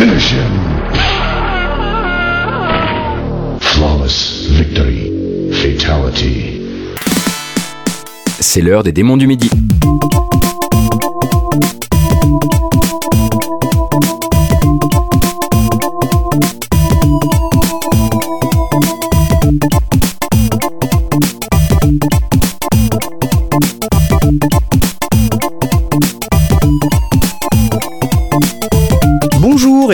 [0.00, 0.78] Him.
[3.58, 5.10] Flawless victory.
[5.50, 6.60] Fatality.
[8.38, 9.50] C'est l'heure des démons du midi.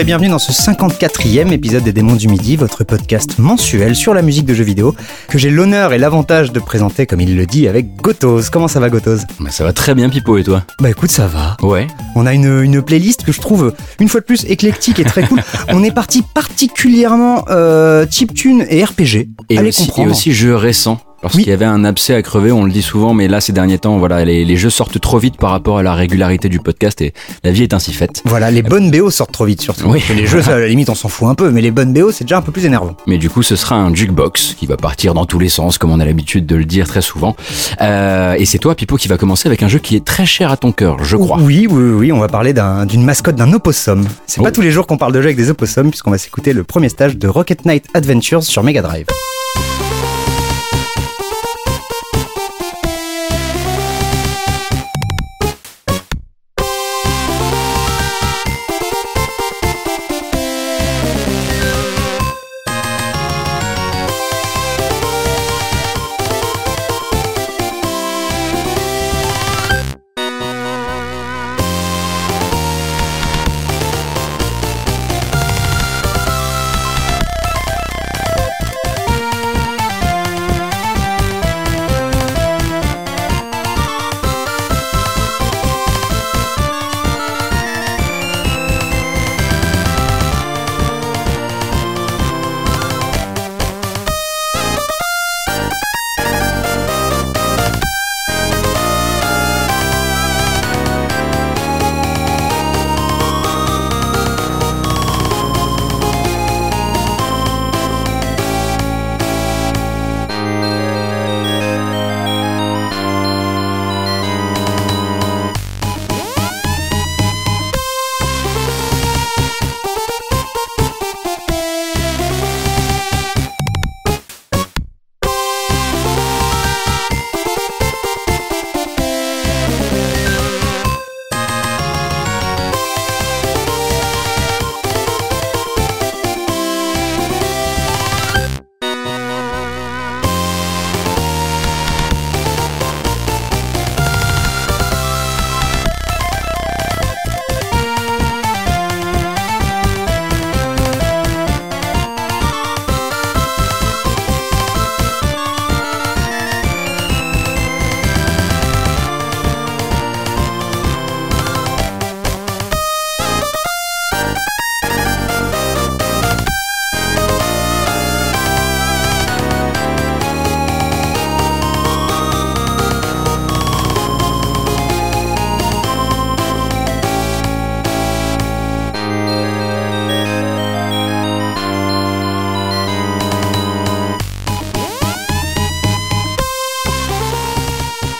[0.05, 4.21] Et bienvenue dans ce 54e épisode des Démons du Midi, votre podcast mensuel sur la
[4.21, 4.93] musique de jeux vidéo,
[5.29, 8.49] que j'ai l'honneur et l'avantage de présenter, comme il le dit, avec Gotoz.
[8.51, 10.63] Comment ça va Gotoz Mais ça va très bien Pipo et toi?
[10.79, 11.57] Bah écoute, ça va.
[11.63, 11.87] Ouais.
[12.15, 15.23] On a une, une playlist que je trouve, une fois de plus, éclectique et très
[15.23, 15.41] cool.
[15.69, 19.27] On est parti particulièrement euh, chiptune et RPG.
[19.49, 20.11] Et Allez aussi, et comprendre.
[20.11, 20.99] aussi jeux récents.
[21.25, 21.41] Parce Oui.
[21.43, 23.79] qu'il y avait un abcès à crever, on le dit souvent, mais là ces derniers
[23.79, 27.01] temps, voilà, les, les jeux sortent trop vite par rapport à la régularité du podcast
[27.01, 28.21] et la vie est ainsi faite.
[28.25, 29.87] Voilà, les bonnes BO sortent trop vite surtout.
[29.87, 30.03] Oui.
[30.15, 32.25] Les jeux, à la limite, on s'en fout un peu, mais les bonnes BO, c'est
[32.25, 32.95] déjà un peu plus énervant.
[33.07, 35.89] Mais du coup, ce sera un jukebox qui va partir dans tous les sens, comme
[35.91, 37.35] on a l'habitude de le dire très souvent.
[37.81, 40.51] Euh, et c'est toi, Pipo, qui va commencer avec un jeu qui est très cher
[40.51, 41.39] à ton cœur, je crois.
[41.41, 44.05] Oui, oui, oui, on va parler d'un- d'une mascotte d'un opossum.
[44.27, 44.43] C'est Oh.
[44.43, 46.63] pas tous les jours qu'on parle de jeu avec des opossums, puisqu'on va s'écouter le
[46.63, 49.07] premier stage de Rocket Knight Adventures sur Mega Drive.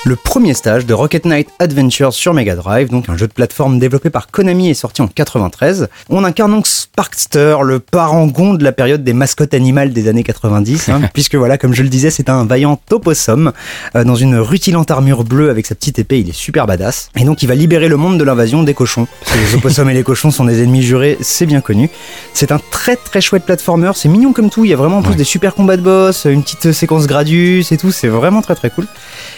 [0.07, 3.79] Le premier stage de Rocket Knight Adventures sur Mega Drive, donc un jeu de plateforme
[3.79, 5.87] développé par Konami et sorti en 93.
[6.09, 10.89] On incarne donc Sparkster, le parangon de la période des mascottes animales des années 90,
[10.89, 13.51] hein, puisque voilà, comme je le disais, c'est un vaillant opossum
[13.95, 17.09] euh, dans une rutilante armure bleue avec sa petite épée, il est super badass.
[17.19, 19.07] Et donc il va libérer le monde de l'invasion des cochons.
[19.21, 21.89] Parce que les opossums et les cochons sont des ennemis jurés, c'est bien connu.
[22.35, 25.01] C'est un très très chouette platformer, c'est mignon comme tout, il y a vraiment en
[25.01, 25.15] plus Ouais.
[25.17, 28.69] des super combats de boss, une petite séquence Gradius et tout, c'est vraiment très très
[28.69, 28.85] cool.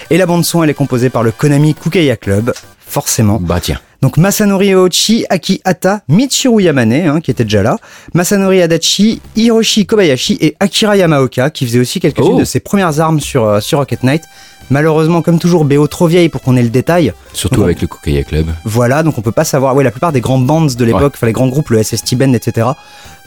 [0.10, 2.54] Et la bande son, elle est composée par le Konami Kukeya Club,
[2.86, 3.40] forcément.
[3.42, 3.80] Bah tiens.
[4.02, 7.78] Donc Masanori Ochi, Aki Hata, Michiru Yamane, hein, qui était déjà là,
[8.14, 12.40] Masanori Adachi, Hiroshi Kobayashi et Akira Yamaoka, qui faisait aussi quelques-unes Oh.
[12.40, 14.22] de ses premières armes sur, euh, sur Rocket Knight.
[14.70, 17.12] Malheureusement, comme toujours, BO trop vieille pour qu'on ait le détail.
[17.34, 18.48] Surtout avec le Kokaya Club.
[18.66, 19.76] Voilà, donc on peut pas savoir.
[19.76, 22.34] Oui, la plupart des grands bands de l'époque, enfin les grands groupes, le SST Band,
[22.34, 22.68] etc.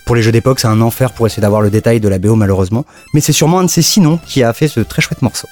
[0.06, 2.36] Pour les jeux d'époque, c'est un enfer pour essayer d'avoir le détail de la BO,
[2.36, 2.84] malheureusement.
[3.12, 5.48] Mais c'est sûrement un de ces six noms qui a fait ce très chouette morceau.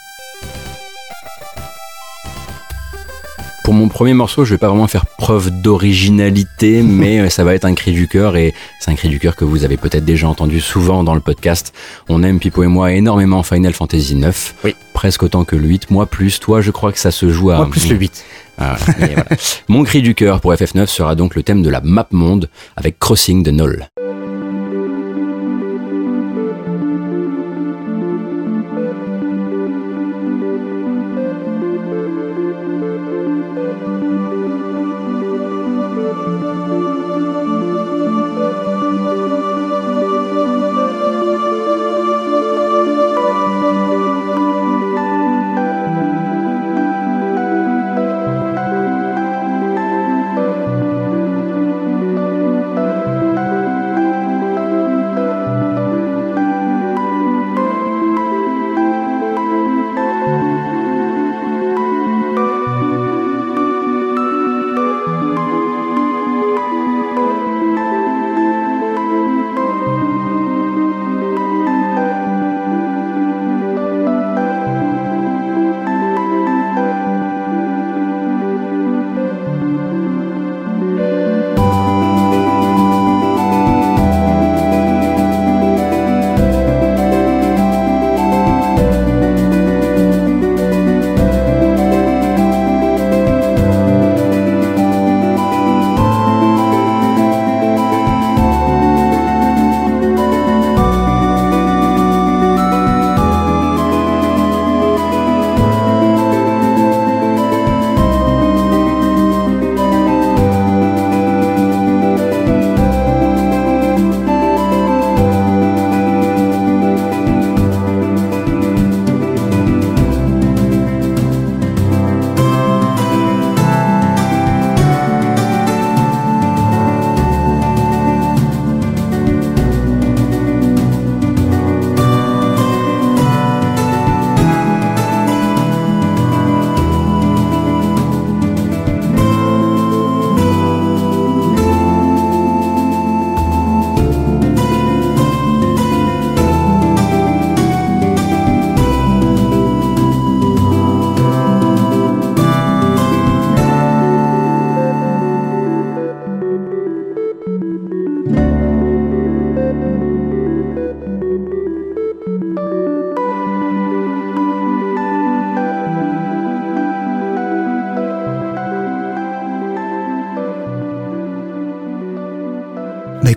[3.68, 7.54] Pour mon premier morceau, je vais pas vraiment faire preuve d'originalité, mais euh, ça va
[7.54, 10.06] être un cri du cœur et c'est un cri du cœur que vous avez peut-être
[10.06, 11.74] déjà entendu souvent dans le podcast.
[12.08, 14.54] On aime Pipo et moi énormément Final Fantasy 9.
[14.64, 14.74] Oui.
[14.94, 15.90] Presque autant que le 8.
[15.90, 18.24] Moi plus, toi, je crois que ça se joue à Moi, plus le 8.
[18.56, 19.26] Ah, voilà.
[19.68, 22.98] Mon cri du cœur pour FF9 sera donc le thème de la map monde avec
[22.98, 23.86] Crossing the Knoll.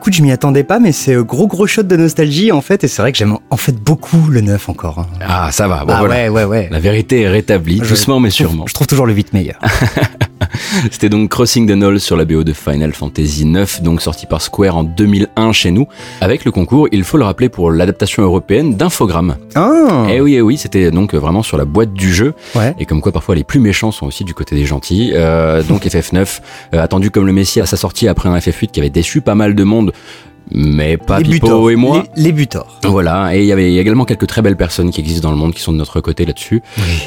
[0.01, 2.83] Écoute, je m'y attendais pas, mais c'est euh, gros gros shot de nostalgie en fait,
[2.83, 4.99] et c'est vrai que j'aime en fait beaucoup le 9 encore.
[4.99, 5.07] hein.
[5.21, 5.85] Ah, ça va.
[5.85, 6.15] Bon, ah voilà.
[6.15, 6.67] ouais, ouais, ouais.
[6.71, 8.65] La vérité est rétablie, Je- doucement mais sûrement.
[8.67, 9.59] Je trouve toujours le 8 meilleur.
[10.91, 14.41] C'était donc Crossing the Knoll sur la BO de Final Fantasy IX, donc sorti par
[14.41, 15.87] Square en 2001 chez nous,
[16.19, 19.35] avec le concours, il faut le rappeler, pour l'adaptation européenne d'Infogrames.
[19.55, 22.73] Ah Eh oui, eh oui, c'était donc vraiment sur la boîte du jeu, Ouais.
[22.79, 25.11] et comme quoi parfois les plus méchants sont aussi du côté des gentils.
[25.13, 26.39] Euh, donc FF9,
[26.73, 29.35] euh, attendu comme le Messie à sa sortie après un FF8 qui avait déçu pas
[29.35, 29.93] mal de monde,
[30.53, 31.71] mais pas les Pipo Butors.
[31.71, 32.03] et moi.
[32.15, 32.79] Les, les Butors.
[32.83, 35.53] Voilà, et il y avait également quelques très belles personnes qui existent dans le monde
[35.53, 36.61] qui sont de notre côté là-dessus.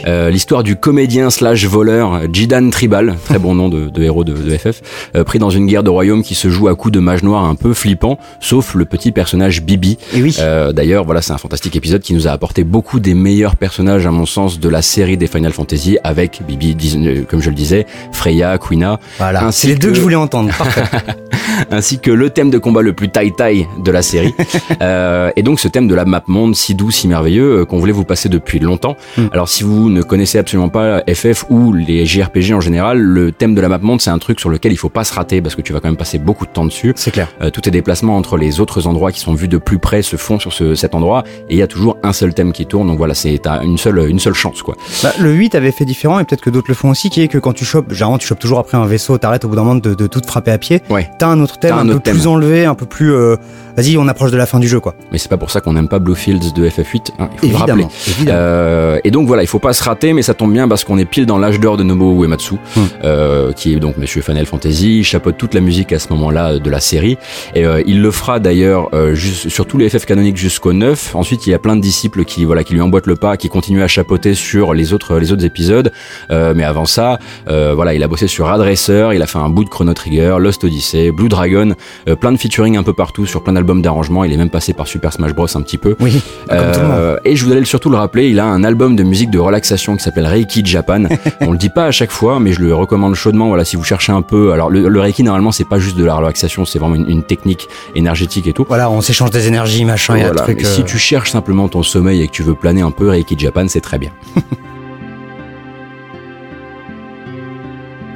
[0.06, 4.32] Euh, L'histoire du comédien slash voleur Jidan Tribal, très bon nom de, de héros de,
[4.32, 4.80] de FF,
[5.16, 7.44] euh, pris dans une guerre de royaume qui se joue à coups de mage noir
[7.44, 9.98] un peu flippant, sauf le petit personnage Bibi.
[10.14, 10.36] Et oui.
[10.40, 14.06] Euh, D'ailleurs, voilà, c'est un fantastique épisode qui nous a apporté beaucoup des meilleurs personnages,
[14.06, 17.54] à mon sens, de la série des Final Fantasy, avec Bibi, euh, comme je le
[17.56, 19.52] disais, Freya, Quina, voilà.
[19.52, 20.50] C'est les deux que- que je voulais entendre.
[20.56, 20.82] Parfait.
[21.70, 24.34] ainsi que le thème de combat le plus taille-taille de la série.
[24.82, 27.78] Euh, et donc ce thème de la map monde si doux, si merveilleux, euh, qu'on
[27.78, 28.96] voulait vous passer depuis longtemps.
[29.16, 29.26] Mm.
[29.32, 33.54] Alors si vous ne connaissez absolument pas FF ou les JRPG en général, le thème
[33.54, 35.54] de la map monde, c'est un truc sur lequel il faut pas se rater parce
[35.54, 36.92] que tu vas quand même passer beaucoup de temps dessus.
[36.96, 37.28] C'est clair.
[37.40, 40.16] Euh, tous tes déplacements entre les autres endroits qui sont vus de plus près se
[40.16, 42.88] font sur ce, cet endroit et il y a toujours un seul thème qui tourne.
[42.88, 44.76] Donc voilà, c'est t'as une seule une seule chance quoi.
[45.02, 47.28] Bah, le 8 avait fait différent et peut-être que d'autres le font aussi, qui est
[47.28, 49.62] que quand tu chopes, généralement tu chopes toujours après un vaisseau, t'arrêtes au bout d'un
[49.62, 50.82] moment de, de tout frapper à pied.
[50.90, 51.10] Ouais.
[51.18, 53.12] T'as un autre thème, un un, peu plus enlevé, un peu plus.
[53.32, 53.36] Euh,
[53.76, 54.94] Vas-y, on approche de la fin du jeu, quoi.
[55.10, 57.10] Mais c'est pas pour ça qu'on n'aime pas Bluefields de FF8.
[57.18, 57.72] hein, il faut le rappeler.
[57.72, 57.90] Évidemment.
[58.06, 58.38] évidemment.
[58.38, 60.96] Euh, et donc voilà, il faut pas se rater, mais ça tombe bien parce qu'on
[60.96, 62.80] est pile dans l'âge d'or de Nobuo Uematsu, Hmm.
[63.02, 66.58] euh, qui est donc Monsieur Final Fantasy, il chapeaute toute la musique à ce moment-là
[66.60, 67.18] de la série,
[67.56, 71.16] et il le fera d'ailleurs sur tous les FF canoniques jusqu'au 9.
[71.16, 73.48] Ensuite, il y a plein de disciples qui voilà qui lui emboîtent le pas, qui
[73.48, 75.90] continuent à chapeauter sur les autres les autres épisodes.
[76.30, 79.68] Mais avant ça, voilà, il a bossé sur Racer, il a fait un bout de
[79.70, 81.74] Chrono Trigger, Lost Odyssey, Blue Dragon,
[82.20, 84.24] plein de featuring un peu partout sur plein d'albums d'arrangement.
[84.24, 85.94] Il est même passé par Super Smash Bros un petit peu.
[86.00, 86.96] Oui, comme tout le monde.
[86.98, 89.96] Euh, et je voulais surtout le rappeler, il a un album de musique de relaxation
[89.96, 91.04] qui s'appelle Reiki Japan.
[91.40, 93.48] On le dit pas à chaque fois, mais je le recommande chaudement.
[93.48, 96.04] Voilà, si vous cherchez un peu, alors le, le Reiki normalement c'est pas juste de
[96.04, 98.64] la relaxation, c'est vraiment une, une technique énergétique et tout.
[98.66, 100.42] Voilà, on s'échange des énergies, machin, Voilà.
[100.42, 100.58] truc.
[100.58, 103.08] Mais si euh, tu cherches simplement ton sommeil et que tu veux planer un peu,
[103.10, 104.10] Reiki Japan c'est très bien.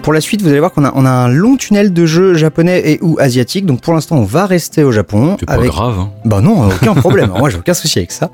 [0.09, 2.33] Pour la suite, vous allez voir qu'on a, on a un long tunnel de jeux
[2.33, 3.67] japonais et ou asiatiques.
[3.67, 5.37] Donc pour l'instant, on va rester au Japon.
[5.39, 5.99] C'est pas grave.
[5.99, 6.11] Hein.
[6.25, 7.31] Bah non, aucun problème.
[7.37, 8.31] Moi, j'ai aucun souci avec ça.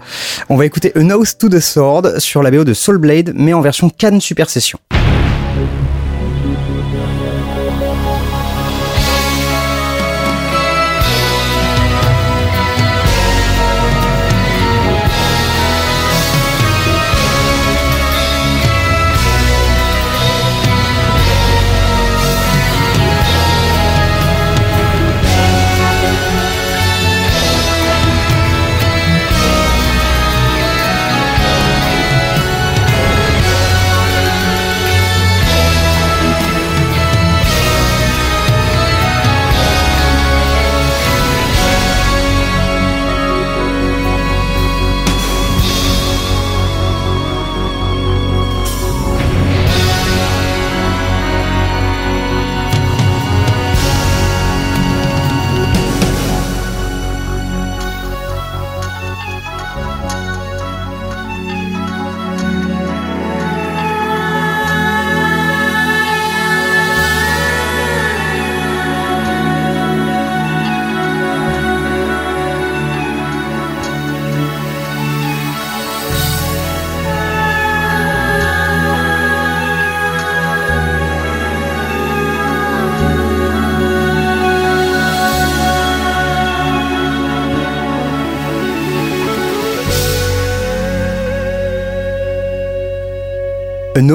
[0.48, 3.54] On va écouter A Nose to the Sword sur la BO de Soul Blade, mais
[3.54, 4.78] en version Cannes Super Session.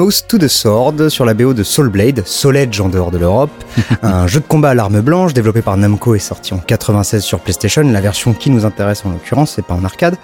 [0.00, 3.18] Nose to the Sword sur la BO de Soul Blade, Soul Edge en dehors de
[3.18, 3.50] l'Europe,
[4.02, 7.38] un jeu de combat à l'arme blanche développé par Namco et sorti en 96 sur
[7.40, 10.16] PlayStation, la version qui nous intéresse en l'occurrence, c'est pas en arcade.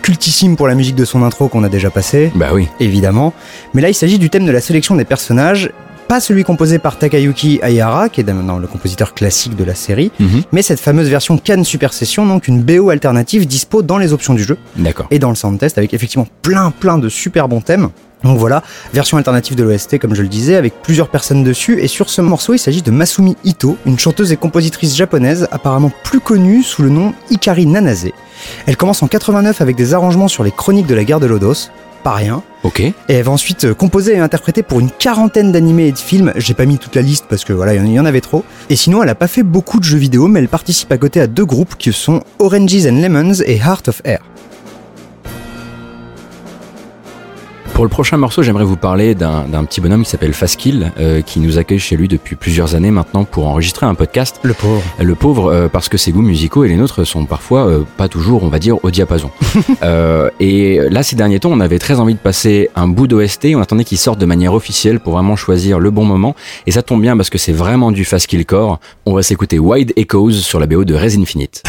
[0.00, 2.68] Cultissime pour la musique de son intro qu'on a déjà passé, Bah oui.
[2.80, 3.34] évidemment.
[3.74, 5.70] Mais là, il s'agit du thème de la sélection des personnages,
[6.08, 10.10] pas celui composé par Takayuki Aihara, qui est maintenant le compositeur classique de la série,
[10.20, 10.44] Mhm.
[10.52, 14.32] mais cette fameuse version Cannes Super Session, donc une BO alternative dispo dans les options
[14.32, 15.06] du jeu D'accord.
[15.10, 17.90] et dans le sound test avec effectivement plein plein de super bons thèmes.
[18.24, 21.86] Donc voilà, version alternative de l'OST comme je le disais, avec plusieurs personnes dessus, et
[21.86, 26.20] sur ce morceau il s'agit de Masumi Ito, une chanteuse et compositrice japonaise apparemment plus
[26.20, 28.08] connue sous le nom Ikari Nanase.
[28.66, 31.70] Elle commence en 89 avec des arrangements sur les chroniques de la guerre de Lodos,
[32.04, 32.80] pas rien, Ok.
[32.80, 36.32] et elle va ensuite euh, composer et interpréter pour une quarantaine d'animés et de films.
[36.36, 38.44] J'ai pas mis toute la liste parce que voilà, il y en avait trop.
[38.70, 41.20] Et sinon, elle a pas fait beaucoup de jeux vidéo, mais elle participe à côté
[41.20, 44.20] à deux groupes qui sont Oranges and Lemons et Heart of Air.
[47.78, 51.22] Pour le prochain morceau, j'aimerais vous parler d'un d'un petit bonhomme qui s'appelle Faskill, euh,
[51.22, 54.40] qui nous accueille chez lui depuis plusieurs années maintenant pour enregistrer un podcast.
[54.42, 54.82] Le pauvre.
[54.98, 58.08] Le pauvre, euh, parce que ses goûts musicaux et les nôtres sont parfois euh, pas
[58.08, 59.30] toujours, on va dire, au diapason.
[59.84, 63.54] Euh, et là, ces derniers temps, on avait très envie de passer un bout d'OST.
[63.54, 66.34] On attendait qu'il sorte de manière officielle pour vraiment choisir le bon moment.
[66.66, 68.80] Et ça tombe bien parce que c'est vraiment du fast core.
[69.06, 71.62] On va s'écouter Wide Echoes sur la BO de Res Infinite.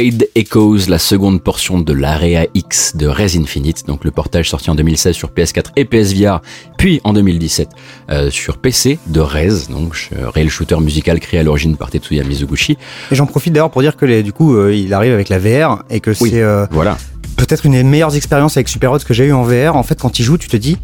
[0.00, 4.70] Wide Echoes, la seconde portion de l'Area X de Res Infinite, donc le portage sorti
[4.70, 6.40] en 2016 sur PS4 et PSVR,
[6.78, 7.68] puis en 2017
[8.08, 12.78] euh, sur PC de Res, donc euh, shooter musical créé à l'origine par Tetsuya Mizuguchi.
[13.12, 15.38] Et j'en profite d'ailleurs pour dire que les, du coup, euh, il arrive avec la
[15.38, 16.30] VR et que Oui.
[16.30, 16.96] c'est euh, Voilà.
[17.36, 19.76] peut-être une des meilleures expériences avec Superhot que j'ai eu en VR.
[19.76, 20.78] En fait, quand il joue, tu te dis,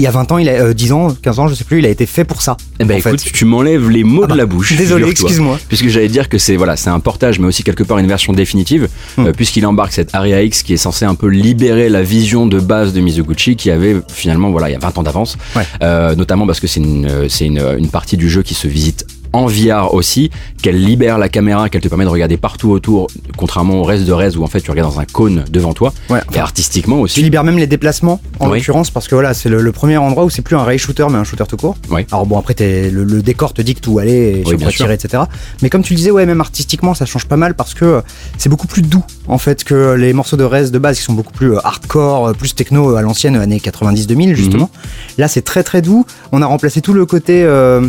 [0.00, 1.78] il y a 20 ans, il a euh, 10 ans, 15 ans, je sais plus,
[1.78, 2.56] il a été fait pour ça.
[2.78, 3.16] Eh ben en fait.
[3.16, 4.74] tu m'enlèves les mots Ah bah, de la bouche.
[4.76, 5.58] désolé, excuse-moi.
[5.68, 8.32] Puisque j'allais dire que c'est voilà, c'est un portage, mais aussi quelque part une version
[8.32, 9.26] définitive, Hmm.
[9.26, 12.60] euh, puisqu'il embarque cette Aria X qui est censée un peu libérer la vision de
[12.60, 15.64] base de Mizuguchi, qui avait finalement voilà, il y a 20 ans d'avance, Ouais.
[15.82, 18.68] Euh, notamment parce que c'est une, euh, c'est une, une partie du jeu qui se
[18.68, 20.30] visite en VR aussi,
[20.62, 24.12] qu'elle libère la caméra, qu'elle te permet de regarder partout autour, contrairement au reste de
[24.12, 27.02] Res où en fait tu regardes dans un cône devant toi, Ouais, et artistiquement tu
[27.02, 27.22] aussi.
[27.22, 28.58] libères même les déplacements, en Oui.
[28.58, 31.06] l'occurrence, parce que voilà, c'est le, le premier endroit où c'est plus un ray shooter,
[31.10, 31.76] mais un shooter tout court.
[32.10, 34.70] Alors bon, après, le, le décor te dicte où aller, et Oui, sûr.
[34.70, 35.22] tirer, etc.
[35.62, 38.00] Mais comme tu le disais, ouais, même artistiquement, ça change pas mal parce que euh,
[38.38, 41.12] c'est beaucoup plus doux, en fait, que les morceaux de Res de base qui sont
[41.14, 44.70] beaucoup plus euh, hardcore, euh, plus techno à l'ancienne, années 90-2000, justement.
[44.72, 44.90] Mhm.
[45.18, 46.04] Là, c'est très très doux.
[46.32, 47.42] On a remplacé tout le côté.
[47.44, 47.88] euh,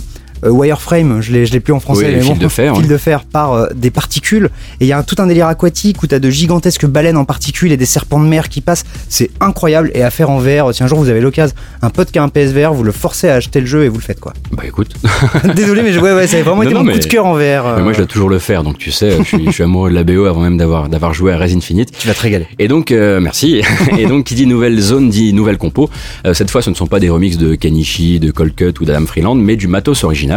[0.49, 2.83] wireframe, je l'ai, je l'ai plus en français, Oui, mais fil bon, de fer, fil
[2.83, 2.89] ouais.
[2.89, 4.49] de fer par euh, des particules.
[4.79, 7.17] Et il y a un, tout un délire aquatique où tu as de gigantesques baleines
[7.17, 8.83] en particules et des serpents de mer qui passent.
[9.09, 10.73] C'est incroyable et à faire en VR.
[10.73, 13.29] Si un jour vous avez l'occasion, un pote qui a un PSVR, vous le forcez
[13.29, 14.33] à acheter le jeu et vous le faites quoi.
[14.51, 14.93] Bah écoute,
[15.55, 17.05] Désolé, mais je- ouais, ouais, ça a vraiment Non, été non, mon mais- coup de
[17.05, 17.39] cœur en VR.
[17.41, 19.63] euh, mais moi je dois toujours le faire, donc tu sais, je suis, je suis
[19.63, 21.89] amoureux de la BO avant même d'avoir d'avoir joué à Res Infinite.
[21.97, 22.47] tu vas te régaler.
[22.59, 23.61] Et donc, euh, merci.
[23.97, 25.89] Et donc, qui dit nouvelle zone dit nouvelle compo.
[26.25, 29.05] Euh, cette fois, ce ne sont pas des remixes de Kenichi, de Cold ou d'Adam
[29.05, 30.30] Freeland, mais du matos original.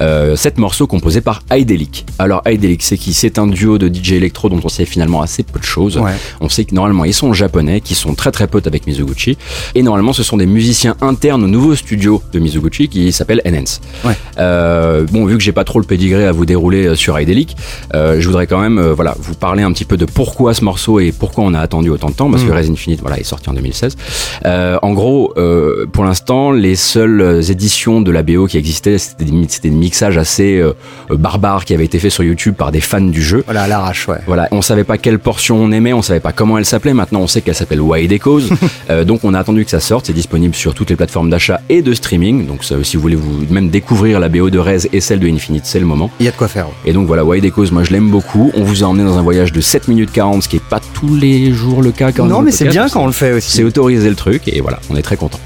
[0.00, 2.04] Euh, sept morceaux composés par Idelic.
[2.18, 3.12] Alors, Idelic, c'est qui?
[3.12, 5.98] C'est un duo de DJ Electro dont on sait finalement assez peu de choses.
[5.98, 6.12] Ouais.
[6.40, 9.36] On sait que normalement, ils sont japonais, qui sont très très potes avec Mizuguchi.
[9.74, 13.80] Et normalement, ce sont des musiciens internes au nouveau studio de Mizuguchi qui s'appelle Enhance.
[14.04, 14.16] Ouais.
[14.38, 17.56] Euh, bon, vu que j'ai pas trop le pédigré à vous dérouler euh, sur Idelic,
[17.94, 20.64] euh, je voudrais quand même euh, voilà, vous parler un petit peu de pourquoi ce
[20.64, 22.52] morceau et pourquoi on a attendu autant de temps, parce que Mm.
[22.52, 23.96] Res Infinite voilà, est sorti en 2016.
[24.46, 25.34] Euh, en gros,
[25.92, 30.58] pour l'instant, les seules éditions de la BO qui existaient, c'était c'était des mixages assez
[30.58, 30.72] euh,
[31.10, 33.42] euh, barbares qui avaient été faits sur YouTube par des fans du jeu.
[33.46, 34.18] Voilà, à l'arrache, ouais.
[34.26, 36.94] Voilà, on savait pas quelle portion on aimait, on savait pas comment elle s'appelait.
[36.94, 38.42] Maintenant, on sait qu'elle s'appelle Wide Echoes.
[38.90, 40.06] Euh, donc, on a attendu que ça sorte.
[40.06, 42.46] C'est disponible sur toutes les plateformes d'achat et de streaming.
[42.46, 45.26] Donc, ça, si vous voulez vous même découvrir la BO de Rez et celle de
[45.28, 46.10] Infinite, c'est le moment.
[46.20, 46.66] Il y a de quoi faire.
[46.66, 46.72] ouais.
[46.84, 48.50] Et donc voilà, Wide Echoes, moi je l'aime beaucoup.
[48.54, 50.80] On vous a emmené dans un voyage de 7 minutes 40, ce qui est pas
[50.92, 53.50] tous les jours le cas quand Non, mais c'est bien quand on le fait aussi.
[53.50, 55.40] C'est autorisé le truc et voilà, on est très content.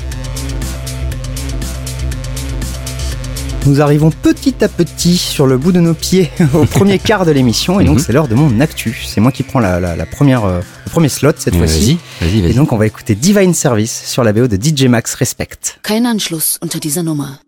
[3.66, 7.32] Nous arrivons petit à petit sur le bout de nos pieds au premier quart de
[7.32, 8.02] l'émission et donc Mhm.
[8.04, 8.96] c'est l'heure de mon actu.
[9.06, 11.98] C'est moi qui prends la, la- la première, euh, le premier slot cette fois-ci.
[12.20, 15.14] Vas-y, vas-y, Et donc on va écouter Divine Service sur la BO de DJ Max
[15.14, 15.48] Respect.
[15.82, 17.40] Kein Anschluss unter dieser Nummer.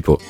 [0.00, 0.25] Bon Pipo, Oui.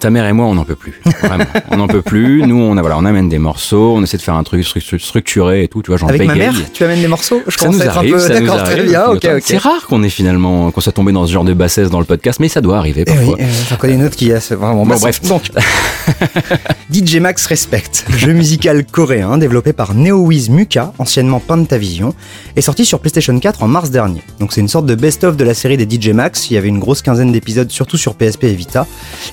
[0.00, 1.00] Ta mère et moi, on n'en peut plus.
[1.22, 2.42] Vraiment, on n'en peut plus.
[2.46, 4.98] Nous, on a voilà, on amène des morceaux, on essaie de faire un truc stru-
[4.98, 5.82] structuré et tout.
[5.82, 7.84] Tu vois, j'en Avec ma mère, tu amènes des morceaux Je Ça commence nous à
[7.86, 8.88] être arrive, un peu ça nous d'accord, très arrive.
[9.20, 9.38] bien.
[9.42, 12.04] C'est rare qu'on ait finalement qu'on soit tombé dans ce genre de bassesse dans le
[12.04, 13.36] podcast, mais ça doit arriver Eh oui, parfois.
[13.40, 14.86] euh, j'en connais une autre qui a vraiment.
[14.86, 15.20] Bon, bref.
[15.22, 15.50] Donc,
[16.92, 17.82] DJ Max Respect,
[18.16, 22.14] jeu musical coréen développé par NeoWiz Muka, anciennement Pantavision,
[22.56, 24.22] est sorti sur PlayStation 4 en mars dernier.
[24.40, 26.50] Donc c'est une sorte de best-of de la série des DJ Max.
[26.50, 28.86] Il y avait une grosse quinzaine d'épisodes, surtout sur PSP et Vita.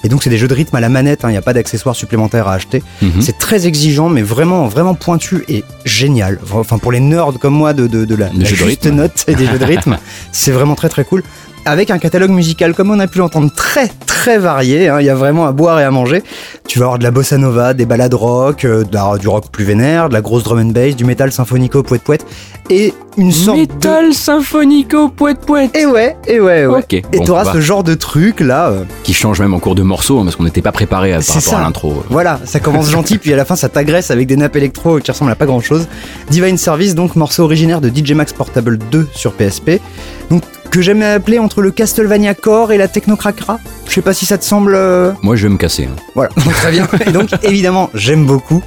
[0.04, 1.23] Et donc c'est des jeux de rythme à la manette.
[1.23, 2.81] hein, Il n'y a pas d'accessoires supplémentaires à acheter.
[3.01, 3.21] Mhm.
[3.21, 6.39] C'est très exigeant, mais vraiment, vraiment pointu et génial.
[6.51, 9.45] Enfin, pour les nerds comme moi de, de, de la, la juste note et des
[9.45, 9.97] jeux de rythme,
[10.31, 11.21] c'est vraiment très très cool.
[11.67, 14.88] Avec un catalogue musical, comme on a pu l'entendre, très très varié.
[14.88, 14.99] hein.
[14.99, 16.21] Il y a vraiment à boire et à manger.
[16.67, 19.45] Tu vas avoir de la bossa nova, des ballades rock, euh, de la- du rock
[19.51, 22.25] plus vénère, de la grosse drum and bass, du métal symphonico poète poète
[22.69, 25.75] et une sorte de Metal symphonico poète poète.
[25.75, 26.80] et ouais, et ouais, ouais.
[26.80, 27.51] Ok, Et bon, t'auras bah.
[27.54, 28.67] ce genre de truc là.
[28.69, 31.17] euh, Qui change même en cours de morceaux, hein, parce qu'on n'était pas préparé à-
[31.17, 31.60] par C'est rapport ça.
[31.60, 32.04] à l'intro.
[32.10, 35.10] Voilà, ça commence gentil, puis à la fin ça t'agresse avec des nappes électro qui
[35.10, 35.88] ressemblent à pas grand chose.
[36.30, 39.80] Divine Service, donc morceau originaire de DJ Max Portable 2 sur PSP.
[40.29, 43.59] Donc que j'aime appeler entre le Castlevania Core et la Techno Cracra.
[43.88, 44.73] Je sais pas si ça te semble.
[44.75, 45.85] euh, Moi, je vais me casser.
[45.85, 45.95] hein.
[46.15, 46.88] Voilà, donc très bien.
[47.07, 48.61] Et donc évidemment, j'aime beaucoup.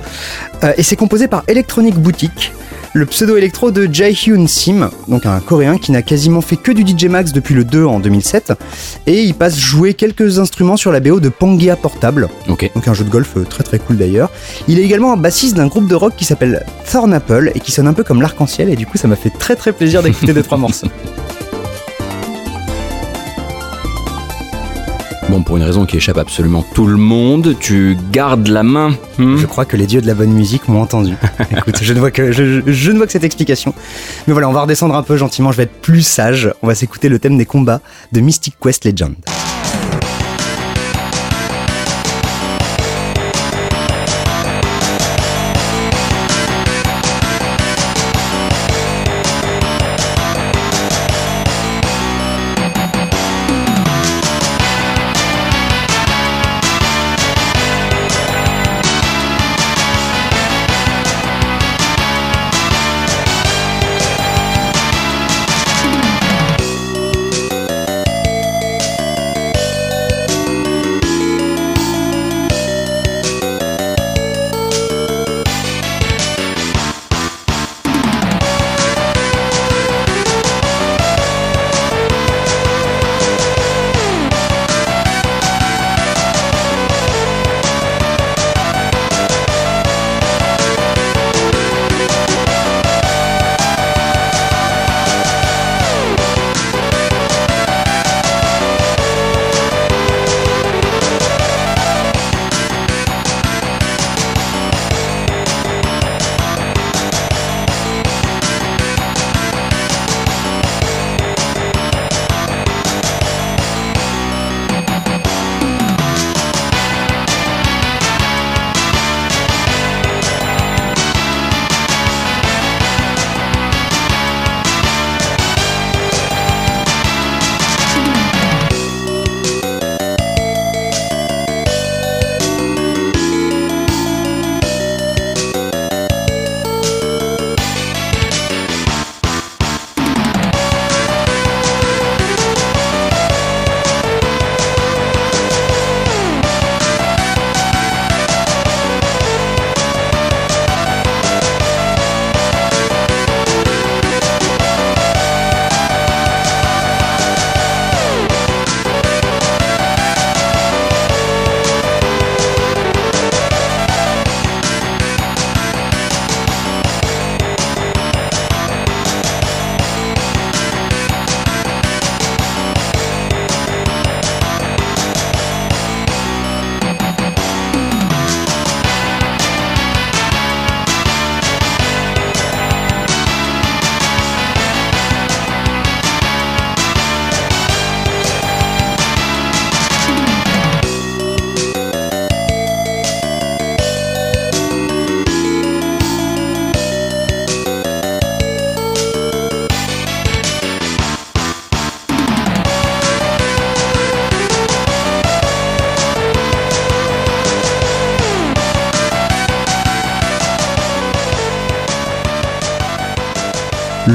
[0.64, 2.53] Euh, et c'est composé par Electronic Boutique,
[2.94, 7.07] le pseudo-électro de Jae-hyun Sim, donc un coréen qui n'a quasiment fait que du DJ
[7.11, 8.55] Max depuis le 2 en 2007.
[9.07, 12.71] Et il passe jouer quelques instruments sur la BO de Pangaea Portable, Ok.
[12.75, 14.31] donc un jeu de golf euh, très très cool d'ailleurs.
[14.66, 17.87] Il est également un bassiste d'un groupe de rock qui s'appelle Thornapple et qui sonne
[17.88, 20.42] un peu comme l'arc-en-ciel et du coup ça m'a fait très très plaisir d'écouter deux
[20.42, 20.87] trois morceaux.
[25.31, 28.95] Bon, pour une raison qui échappe absolument tout le monde, tu gardes la main.
[29.19, 31.14] hmm Je crois que les dieux de la bonne musique m'ont entendu.
[31.57, 33.75] Écoute, je ne vois que je, je- je ne vois que cette explication.
[34.27, 36.51] Mais voilà, on va redescendre un peu gentiment, je vais être plus sage.
[36.62, 39.14] On va s'écouter le thème des combats de Mystic Quest Legend.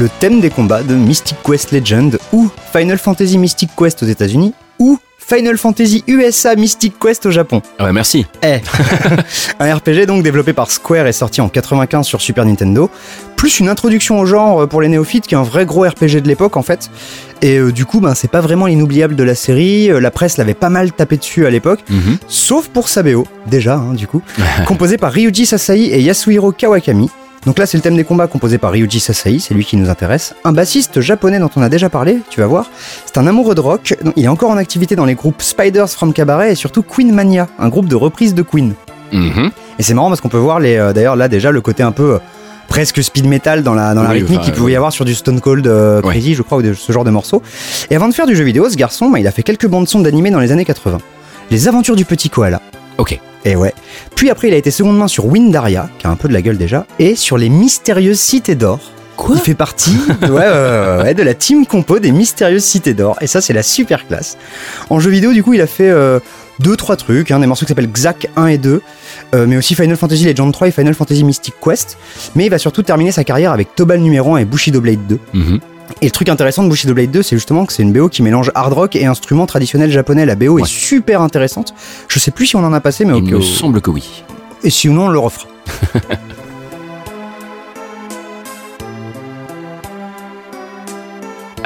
[0.04, 4.52] Le thème des combats de Mystic Quest Legend ou Final Fantasy Mystic Quest aux États-Unis
[4.78, 7.62] ou Final Fantasy USA Mystic Quest au Japon.
[7.80, 8.26] Ouais, merci.
[8.42, 8.56] Eh
[9.60, 12.90] Un RPG donc développé par Square est sorti en 95 sur Super Nintendo,
[13.34, 16.62] plus une introduction au genre pour les néophytes qu'un vrai gros RPG de l'époque en
[16.62, 16.90] fait.
[17.40, 20.36] Et euh, du coup, ben, c'est pas vraiment l'inoubliable de la série, euh, la presse
[20.36, 22.18] l'avait pas mal tapé dessus à l'époque, Mhm.
[22.28, 24.20] sauf pour sa BO, déjà hein, du coup,
[24.66, 27.08] composé par Ryuji Sasai et Yasuhiro Kawakami.
[27.46, 29.90] Donc là, c'est le thème des combats composé par Ryuji Sasai, c'est lui qui nous
[29.90, 30.34] intéresse.
[30.44, 32.70] Un bassiste japonais dont on a déjà parlé, tu vas voir.
[33.04, 36.12] C'est un amoureux de rock, il est encore en activité dans les groupes Spiders from
[36.12, 38.72] Cabaret et surtout Queen Mania, un groupe de reprise de Queen.
[39.12, 39.50] Mhm.
[39.78, 41.92] Et c'est marrant parce qu'on peut voir les, euh, d'ailleurs là déjà le côté un
[41.92, 42.18] peu euh,
[42.68, 45.14] presque speed metal dans la, dans la rythmique enfin, qu'il pouvait y avoir sur du
[45.14, 46.14] Stone Cold euh, Ouais.
[46.14, 47.42] Crazy, je crois, ou de ce genre de morceaux.
[47.90, 49.88] Et avant de faire du jeu vidéo, ce garçon, bah, il a fait quelques bandes
[49.88, 50.98] son d'animé dans les années 80.
[51.50, 52.60] Les aventures du petit koala.
[52.98, 53.18] Ok.
[53.44, 53.74] Et ouais.
[54.16, 56.40] Puis après, il a été seconde main sur Windaria, qui a un peu de la
[56.42, 58.80] gueule déjà, et sur les mystérieuses cités d'or.
[59.16, 60.28] Quoi Il fait partie ouais,
[61.02, 63.16] ouais, de la team compo des mystérieuses cités d'or.
[63.20, 64.36] Et ça, c'est la super classe.
[64.90, 66.18] En jeu vidéo, du coup, il a fait euh,
[66.58, 67.30] deux, trois trucs.
[67.30, 68.82] hein, des morceaux qui s'appellent Xac 1 et 2,
[69.34, 71.96] euh, mais aussi Final Fantasy Legend 3 et Final Fantasy Mystic Quest.
[72.34, 75.18] Mais il va surtout terminer sa carrière avec Tobal numéro 1 et Bushido Blade 2.
[75.32, 75.60] Mhm.
[76.00, 78.22] Et le truc intéressant de Bushido Blade 2, c'est justement que c'est une BO qui
[78.22, 80.26] mélange hard rock et instruments traditionnels japonais.
[80.26, 80.62] La BO Ouais.
[80.62, 81.74] est super intéressante.
[82.08, 84.24] Je sais plus si on en a passé, mais Il me semble que oui.
[84.62, 85.46] Et sinon, on le refera.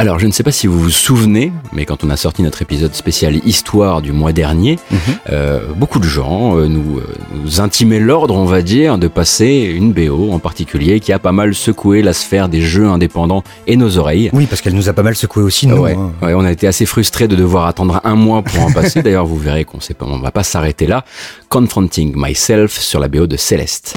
[0.01, 2.63] Alors, je ne sais pas si vous vous souvenez, mais quand on a sorti notre
[2.63, 4.79] épisode spécial Histoire du mois dernier,
[5.29, 9.75] euh, beaucoup de gens euh, nous, euh, nous intimaient l'ordre, on va dire, de passer
[9.75, 13.75] une BO en particulier qui a pas mal secoué la sphère des jeux indépendants et
[13.75, 14.31] nos oreilles.
[14.33, 15.79] Oui, parce qu'elle nous a pas mal secoué aussi, nous.
[15.79, 16.13] ouais, hein.
[16.23, 19.03] ouais, on a été assez frustrés de devoir attendre un mois pour en passer.
[19.03, 21.05] D'ailleurs, vous verrez qu'on on va pas s'arrêter là.
[21.49, 23.97] Confronting Myself sur la BO de Céleste.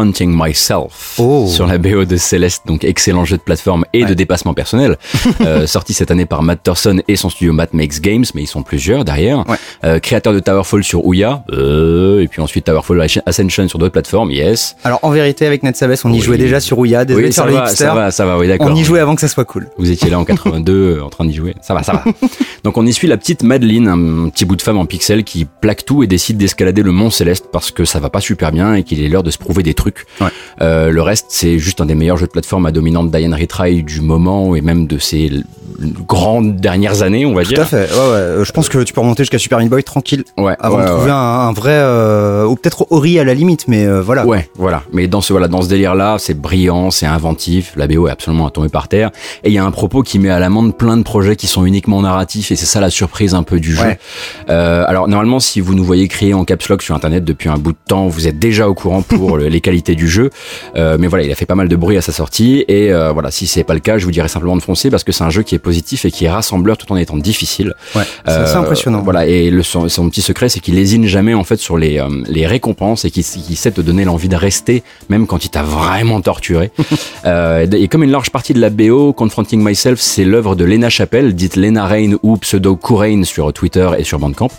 [0.00, 1.46] Confronting Myself Oh.
[1.46, 4.96] sur la BO de Celeste, donc excellent jeu de plateforme et de dépassement personnel,
[5.42, 8.46] euh, sorti cette année par Matt Thorson et son studio Matt Makes Games, mais ils
[8.46, 9.46] sont plusieurs derrière.
[9.48, 9.56] Ouais.
[9.82, 14.30] Euh, créateur de Towerfall sur Ouya, euh, et puis ensuite Towerfall Ascension sur d'autres plateformes,
[14.30, 14.76] yes.
[14.84, 16.20] Alors en vérité, avec NetSabes, on y Oui.
[16.20, 17.06] jouait déjà sur Ouya.
[17.06, 18.66] Désolé oui, sur ça les va, ça va, ça va, oui, d'accord.
[18.70, 19.68] On y jouait avant que ça soit cool.
[19.78, 21.54] Vous étiez là en 82 euh, en train d'y jouer.
[21.62, 22.04] Ça va, ça va.
[22.62, 25.46] Donc on y suit la petite Madeleine, un petit bout de femme en pixels qui
[25.46, 28.74] plaque tout et décide d'escalader le mont Céleste parce que ça va pas super bien
[28.74, 30.04] et qu'il est l'heure de se prouver des trucs.
[30.20, 30.26] Ouais.
[30.60, 33.82] Euh, le reste, c'est juste un des meilleurs jeux de plateforme à dominante Diane Retry
[33.82, 35.44] du moment et même de ces l-
[36.06, 37.60] grandes dernières années, on va Tout dire.
[37.62, 37.76] à fait.
[37.92, 38.14] Ouais, ouais.
[38.14, 40.84] Euh, Je pense que tu peux remonter jusqu'à Super Meat Boy tranquille Ouais, avant ouais,
[40.84, 44.26] de trouver un, un vrai euh, ou peut-être Ori à la limite, mais euh, voilà.
[44.26, 44.82] Ouais, voilà.
[44.92, 47.72] Mais dans ce voilà, dans ce délire-là, c'est brillant, c'est inventif.
[47.76, 49.10] La BO est absolument à tomber par terre.
[49.44, 51.64] Et il y a un propos qui met à l'amende plein de projets qui sont
[51.64, 52.50] uniquement narratifs.
[52.50, 53.82] Et c'est ça la surprise un peu du jeu.
[53.84, 53.98] Ouais.
[54.48, 57.58] Euh, alors normalement, si vous nous voyez crier en caps lock sur Internet depuis un
[57.58, 60.30] bout de temps, vous êtes déjà au courant pour le- les qualités du jeu.
[60.76, 62.64] Euh, mais voilà, il a fait pas mal de bruit à sa sortie.
[62.68, 65.04] Et euh, voilà, si c'est pas le cas, je vous dirais simplement de foncer parce
[65.04, 67.74] que c'est un jeu qui est positif et qui est rassembleur tout en étant difficile.
[67.94, 69.02] Ouais, c'est assez Euh, impressionnant.
[69.02, 71.98] Voilà, et le, son, son petit secret, c'est qu'il lésine jamais en fait sur les,
[71.98, 75.62] euh, les récompenses et qu'il sait te donner l'envie de rester, même quand il t'a
[75.62, 76.70] vraiment torturé.
[77.24, 80.90] euh, et comme une large partie de la BO, Confronting Myself, c'est l'œuvre de Lena
[80.90, 84.50] Chappelle, dite Lena Rain ou pseudo Courain sur Twitter et sur Bandcamp,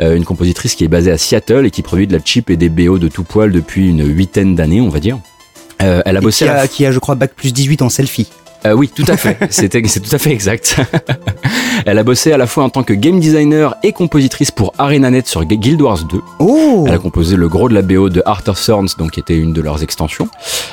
[0.00, 0.16] Mhm.
[0.16, 2.68] Une compositrice qui est basée à Seattle et qui produit de la chip et des
[2.68, 5.18] BO de tout poil depuis une huitaine d'années, on va dire.
[5.82, 7.52] Euh, elle a Et bossé qui, à la a, qui a, je crois, bac plus
[7.52, 8.28] 18 en selfie.
[8.66, 9.36] Euh, oui, tout à fait.
[9.50, 10.76] C'était, c'est tout à fait exact.
[11.86, 15.26] Elle a bossé à la fois en tant que game designer et compositrice pour ArenaNet
[15.26, 16.20] sur Guild Wars 2.
[16.38, 19.36] Oh Elle a composé le gros de la BO de of Thorns, donc qui était
[19.36, 20.28] une de leurs extensions.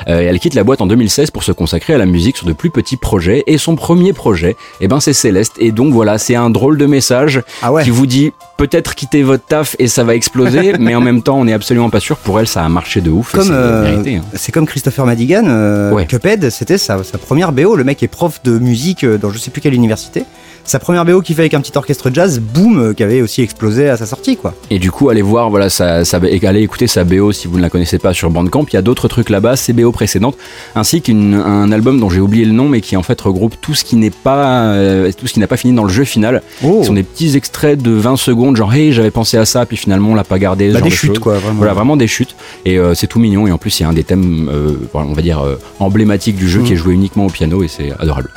[0.08, 2.46] Euh, et elle quitte la boîte en 2016 pour se consacrer à la musique sur
[2.46, 3.42] de plus petits projets.
[3.46, 5.54] Et son premier projet, eh ben, c'est Céleste.
[5.58, 7.84] Et donc voilà, c'est un drôle de message Ah ouais.
[7.84, 8.32] qui vous dit
[8.66, 11.90] peut-être quitter votre taf et ça va exploser, mais en même temps, on n'est absolument
[11.90, 12.16] pas sûr.
[12.16, 13.34] Pour elle, ça a marché de ouf.
[13.34, 14.20] et Comme c'est euh, hein.
[14.34, 16.06] c'est comme Christopher Madigan, euh, Ouais.
[16.06, 17.74] Cuphead, c'était sa, sa première BO.
[17.74, 20.24] Le mec est prof de musique euh, dans je sais plus quelle université.
[20.64, 23.42] Sa première BO qu'il fait avec un petit orchestre jazz, boom, euh, qui avait aussi
[23.42, 24.54] explosé à sa sortie, quoi.
[24.70, 27.62] Et du coup, allez voir, voilà, ça, ça, allez écouter sa BO si vous ne
[27.62, 28.64] la connaissez pas sur Bandcamp.
[28.70, 30.36] Il y a d'autres trucs là-bas, ses BO précédentes,
[30.76, 33.84] ainsi qu'un album dont j'ai oublié le nom, mais qui en fait regroupe tout ce
[33.84, 36.42] qui n'est pas, euh, tout ce qui n'a pas fini dans le jeu final.
[36.64, 36.78] Oh.
[36.82, 39.76] Ce sont des petits extraits de 20 secondes, genre hey, j'avais pensé à ça, puis
[39.76, 40.68] finalement on l'a pas gardé.
[40.68, 41.58] Bah, genre des de chutes, quoi, vraiment.
[41.58, 42.36] Voilà, vraiment des chutes.
[42.64, 43.46] Et euh, c'est tout mignon.
[43.48, 45.42] Et en plus, il y a un des thèmes, euh, on va dire
[45.80, 46.66] emblématiques du jeu Mhm.
[46.66, 48.30] qui est joué uniquement au piano, et c'est adorable.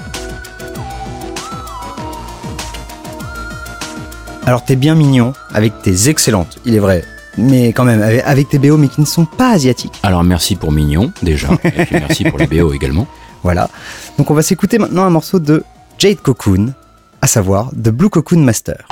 [4.48, 7.04] Alors t'es bien mignon avec tes excellentes, il est vrai.
[7.38, 10.00] Mais quand même, avec, tes BO, mais qui ne sont pas asiatiques.
[10.04, 13.08] Alors merci pour Mignon déjà, et puis merci pour les BO également.
[13.44, 13.70] Voilà.
[14.18, 15.64] Donc on va s'écouter maintenant un morceau de
[16.00, 16.74] Jade Cocoon,
[17.22, 18.88] à savoir The Blue Cocoon Master.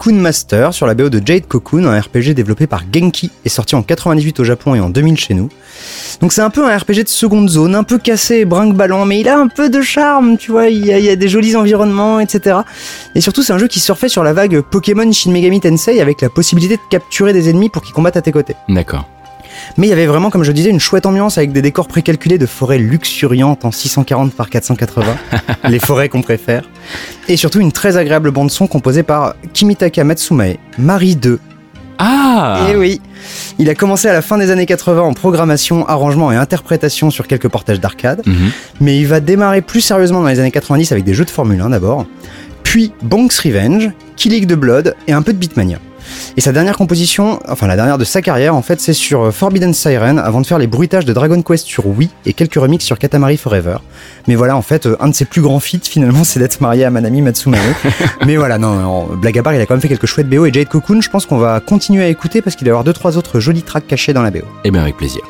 [0.00, 3.74] Cocoon Master sur la BO de Jade Cocoon, un RPG développé par Genki et sorti
[3.74, 5.50] en 98 au Japon et en 2000 chez nous.
[6.22, 9.20] Donc c'est un peu un RPG de seconde zone, un peu cassé et brinque-ballant, mais
[9.20, 11.28] il a un peu de charme, tu vois, il y, a, il y a des
[11.28, 12.60] jolis environnements, etc.
[13.14, 16.22] Et surtout c'est un jeu qui surfait sur la vague Pokémon Shin Megami Tensei avec
[16.22, 18.56] la possibilité de capturer des ennemis pour qu'ils combattent à tes côtés.
[18.70, 19.06] D'accord.
[19.76, 22.38] Mais il y avait vraiment, comme je disais, une chouette ambiance avec des décors précalculés
[22.38, 25.16] de forêts luxuriantes en 640 par 480,
[25.68, 26.62] les forêts qu'on préfère.
[27.28, 29.34] Et surtout une très agréable bande-son composée par
[29.64, 31.38] Kimitaka Matsumae, Marie 2.
[31.98, 32.98] Ah Et oui,
[33.58, 37.26] il a commencé à la fin des années 80 en programmation, arrangement et interprétation sur
[37.26, 38.52] quelques portages d'arcade, Mhm.
[38.80, 41.60] mais il va démarrer plus sérieusement dans les années 90 avec des jeux de Formule
[41.60, 42.06] 1 d'abord,
[42.62, 45.76] puis Bonk's Revenge, Killing the Blood et un peu de Beatmania.
[46.36, 49.30] Et sa dernière composition, enfin la dernière de sa carrière en fait, c'est sur euh,
[49.30, 52.84] Forbidden Siren avant de faire les bruitages de Dragon Quest sur Wii et quelques remixes
[52.84, 53.76] sur Katamari Forever.
[54.28, 56.84] Mais voilà, en fait, euh, un de ses plus grands feats finalement, c'est d'être marié
[56.84, 57.58] à Manami Matsumae.
[58.26, 60.46] Mais voilà, non, non, blague à part, il a quand même fait quelques chouettes BO
[60.46, 62.84] et Jade Cocoon, je pense qu'on va continuer à écouter parce qu'il va y avoir
[62.84, 64.40] deux trois autres jolis tracks cachés dans la BO.
[64.64, 65.22] Eh bien, avec plaisir.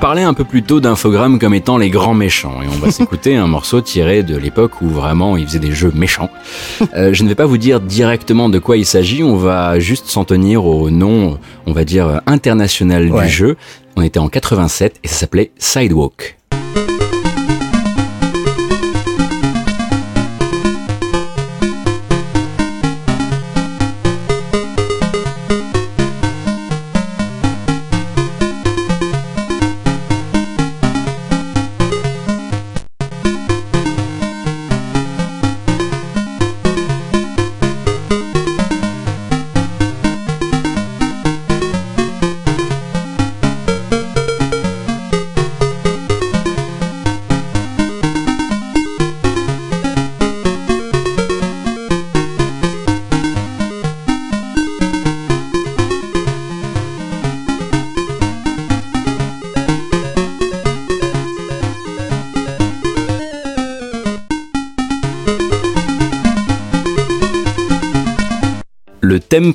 [0.00, 3.36] Parlais un peu plus tôt d'infogrammes comme étant les grands méchants, et on va s'écouter
[3.36, 6.30] un morceau tiré de l'époque où vraiment ils faisaient des jeux méchants.
[6.96, 10.06] Euh, je ne vais pas vous dire directement de quoi il s'agit, on va juste
[10.06, 13.26] s'en tenir au nom, on va dire, international Ouais.
[13.26, 13.56] du jeu.
[13.96, 16.38] On était en 87 et ça s'appelait Sidewalk.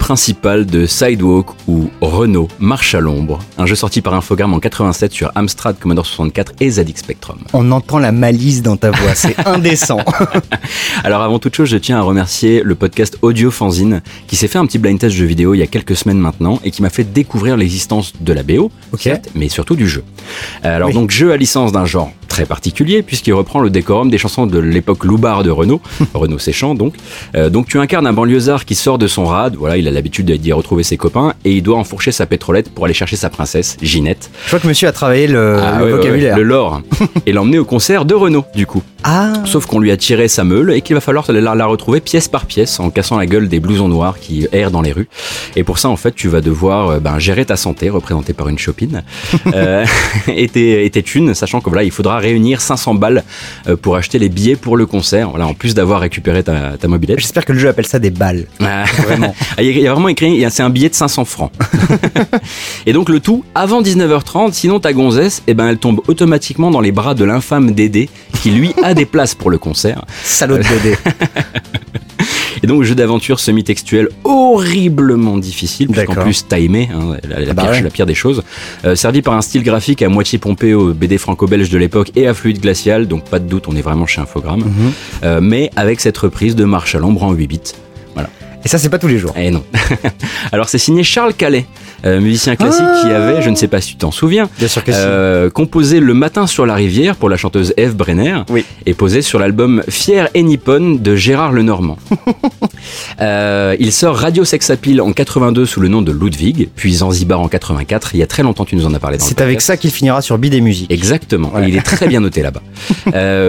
[0.10, 5.12] Principal de Sidewalk ou Renault marche à l'ombre, un jeu sorti par Infogrames en 87
[5.12, 7.40] sur Amstrad Commodore 64 et ZX Spectrum.
[7.54, 9.98] On entend la malice dans ta voix, c'est indécent.
[11.04, 14.60] Alors avant toute chose, je tiens à remercier le podcast Audio Fanzine qui s'est fait
[14.60, 16.92] un petit blind test jeu vidéo il y a quelques semaines maintenant et qui m'a
[16.92, 20.04] fait découvrir l'existence de la BO, certes, mais surtout du jeu.
[20.66, 20.94] Euh, Alors Oui.
[20.94, 24.60] donc jeu à licence d'un genre très particulier puisqu'il reprend le décorum des chansons de
[24.60, 25.80] l'époque Loubard de Renault,
[26.14, 26.94] Renault Séchant donc.
[27.34, 30.30] Euh, donc tu incarnes un banlieusard qui sort de son rad, voilà, il a l'habitude
[30.30, 33.78] d'y retrouver ses copains et il doit enfourcher sa pétrolette pour aller chercher sa princesse,
[33.82, 34.30] Ginette.
[34.44, 36.34] Je crois que monsieur a travaillé le, Ah, le ouais, ouais, vocabulaire.
[36.36, 36.82] ouais, le lore.
[37.26, 38.84] et l'emmener au concert de Renault du coup.
[39.08, 42.00] Ah, Sauf qu'on lui a tiré sa meule et qu'il va falloir la, la retrouver
[42.02, 45.08] pièce par pièce en cassant la gueule des blousons noirs qui errent dans les rues.
[45.56, 48.50] Et pour ça, en fait, tu vas devoir euh, ben, gérer ta santé, représentée par
[48.50, 49.04] une chopine,
[49.54, 49.86] euh,
[50.28, 53.24] et, tes, et tes thunes, sachant que voilà, il faudra réunir 500 balles
[53.68, 55.30] euh, pour acheter les billets pour le concert.
[55.30, 57.20] Voilà, en plus d'avoir récupéré ta, ta mobilette.
[57.20, 58.46] j'espère que le jeu appelle ça des balles.
[58.62, 59.34] Ah, vraiment.
[59.60, 60.96] Il y a- il y a vraiment écrit, il y a- c'est un billet de
[60.96, 61.52] 500 francs.
[62.88, 66.82] et donc le tout avant 19h30, sinon ta gonzesse, eh ben elle tombe automatiquement dans
[66.82, 68.10] les bras de l'infâme Dédé,
[68.42, 70.04] qui lui a des places pour le concert.
[70.24, 70.96] Salaud de BD.
[72.64, 77.62] Et donc jeu d'aventure semi-textuel horriblement difficile, puisqu'en plus timé, hein, la, la Ah bah
[77.64, 77.82] pire, ouais.
[77.82, 78.44] la pire des choses,
[78.86, 82.28] euh, servi par un style graphique à moitié pompé au BD franco-belge de l'époque et
[82.28, 84.92] à fluide glacial, donc pas de doute, on est vraiment chez Infogrames, Mhm.
[85.24, 87.60] Euh, mais avec cette reprise de Marche à l'ombre en 8 bits.
[88.66, 89.34] Et ça, c'est pas tous les jours.
[89.38, 89.64] Eh non.
[90.52, 91.68] Alors c'est signé Charles Calais,
[92.04, 94.84] euh, musicien classique qui avait, je ne sais pas si tu t'en souviens, Bien sûr
[94.84, 94.98] que si.
[95.00, 98.66] euh, composé Le matin sur la rivière pour la chanteuse Eve Brenner Oui.
[98.88, 101.98] et posé sur l'album Fier et Nippon de Gérard Lenormand.
[103.22, 107.40] Euh, il sort Radio Sex Appeal en 82 sous le nom de Ludwig, puis Zanzibar
[107.40, 108.12] en 84.
[108.14, 110.22] Il y a très longtemps, tu nous en as parlé C'est avec ça qu'il finira
[110.22, 110.92] sur Bid et Musique.
[110.92, 111.52] Exactement.
[111.60, 112.62] Et il est très bien noté là-bas.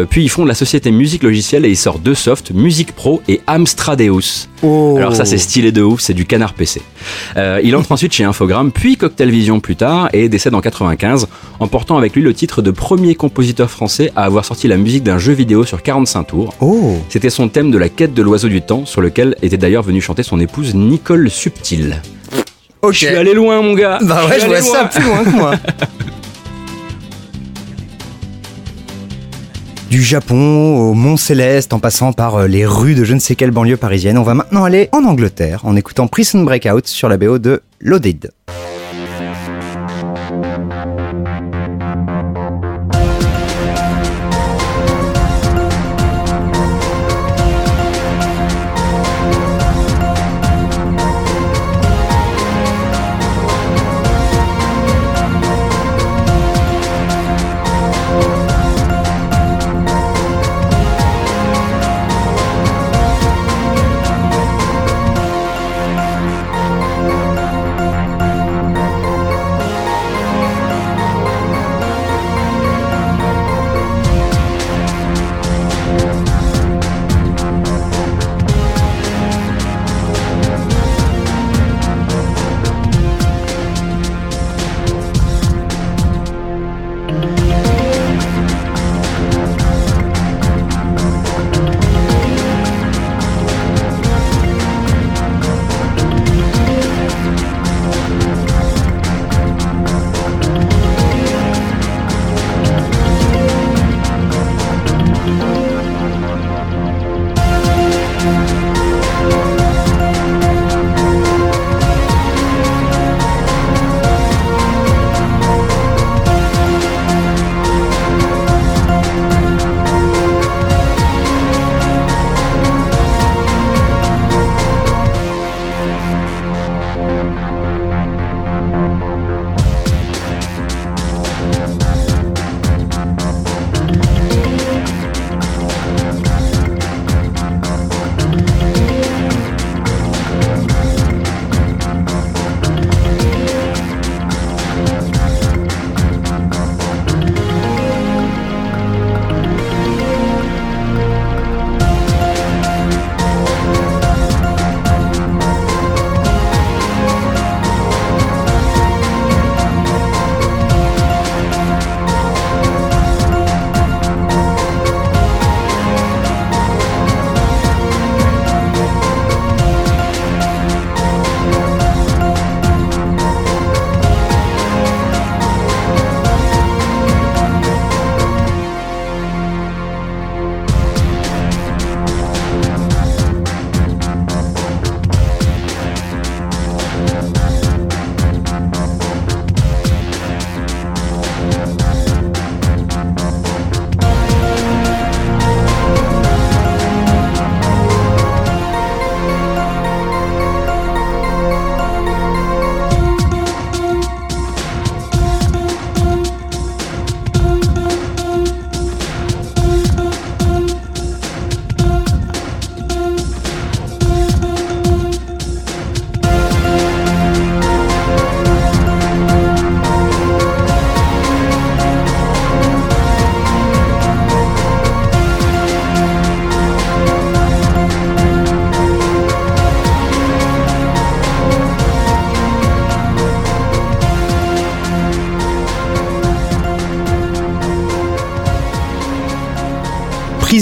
[0.11, 3.41] Puis ils font la société Musique Logicielle et ils sortent deux softs, Musique Pro et
[3.47, 4.47] Amstradeus.
[4.63, 4.95] Oh.
[4.97, 6.83] Alors ça c'est stylé de ouf, c'est du canard PC.
[7.37, 11.29] Euh, il entre ensuite chez Infogrames, puis Cocktail Vision plus tard, et décède en 95,
[11.61, 15.19] emportant avec lui le titre de premier compositeur français à avoir sorti la musique d'un
[15.19, 16.55] jeu vidéo sur 45 tours.
[16.61, 16.97] Oh.
[17.09, 20.01] C'était son thème de la quête de l'oiseau du temps, sur lequel était d'ailleurs venue
[20.01, 22.01] chanter son épouse Nicole Subtil.
[22.83, 22.93] Ok.
[22.93, 25.31] Je suis allé loin mon gars Bah ouais, suis je vois ça plus loin que
[25.31, 25.55] moi.
[29.91, 33.37] Du Japon au Mont Céleste en passant par euh, les rues de je ne sais
[33.37, 37.17] quelle banlieue parisienne, on va maintenant aller en Angleterre en écoutant Prison Breakout sur la
[37.17, 38.33] BO de Loaded.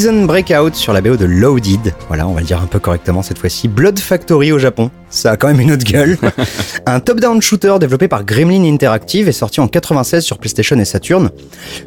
[0.05, 1.95] Prison Breakout sur la BO de Loaded.
[2.09, 3.69] Voilà, on va le dire un peu correctement cette fois-ci.
[3.69, 4.91] Blood Factory au Japon.
[5.09, 6.19] Ça a quand même une autre gueule.
[6.87, 11.31] un top-down shooter développé par Gremlin Interactive et sorti en 96 sur PlayStation et Saturn.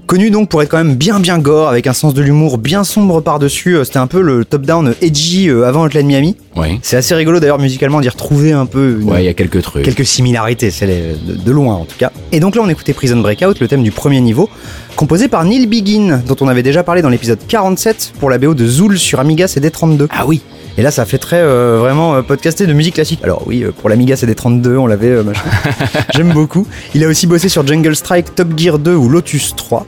[0.07, 2.84] Connu donc pour être quand même bien bien gore avec un sens de l'humour bien
[2.84, 3.76] sombre par-dessus.
[3.76, 6.38] Euh, C'était un peu le top-down edgy euh, avant Hotline Miami.
[6.82, 9.62] C'est assez rigolo d'ailleurs musicalement d'y retrouver un peu une- Ouais, il y a quelques
[9.62, 9.84] trucs.
[9.86, 12.12] quelques similarités, c'est de, de loin en tout cas.
[12.32, 14.49] Et donc là on écoutait Prison Breakout, le thème du premier niveau,
[14.95, 18.53] composé par Neil Begin, dont on avait déjà parlé dans l'épisode 47 pour la BO
[18.53, 20.08] de Zool sur Amiga CD32.
[20.10, 20.41] Ah oui.
[20.78, 23.19] Et là ça fait très euh, vraiment euh, podcasté de musique classique.
[23.23, 25.41] Alors oui, euh, pour l'Amiga CD32 on l'avait machin.
[26.15, 26.67] J'aime beaucoup.
[26.93, 29.86] Il a aussi bossé sur Jungle Strike, Top Gear 2 ou Lotus 3.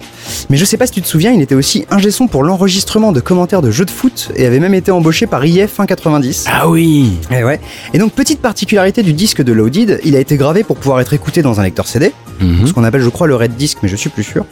[0.49, 3.11] Mais je sais pas si tu te souviens, il était aussi ingé son pour l'enregistrement
[3.11, 6.45] de commentaires de jeux de foot et avait même été embauché par IF 190.
[6.51, 7.11] Ah oui.
[7.31, 7.59] Et ouais.
[7.93, 11.13] Et donc petite particularité du disque de Loaded, il a été gravé pour pouvoir être
[11.13, 12.11] écouté dans un lecteur CD,
[12.41, 12.67] Mhm.
[12.67, 14.45] ce qu'on appelle je crois le red disc, mais je suis plus sûr.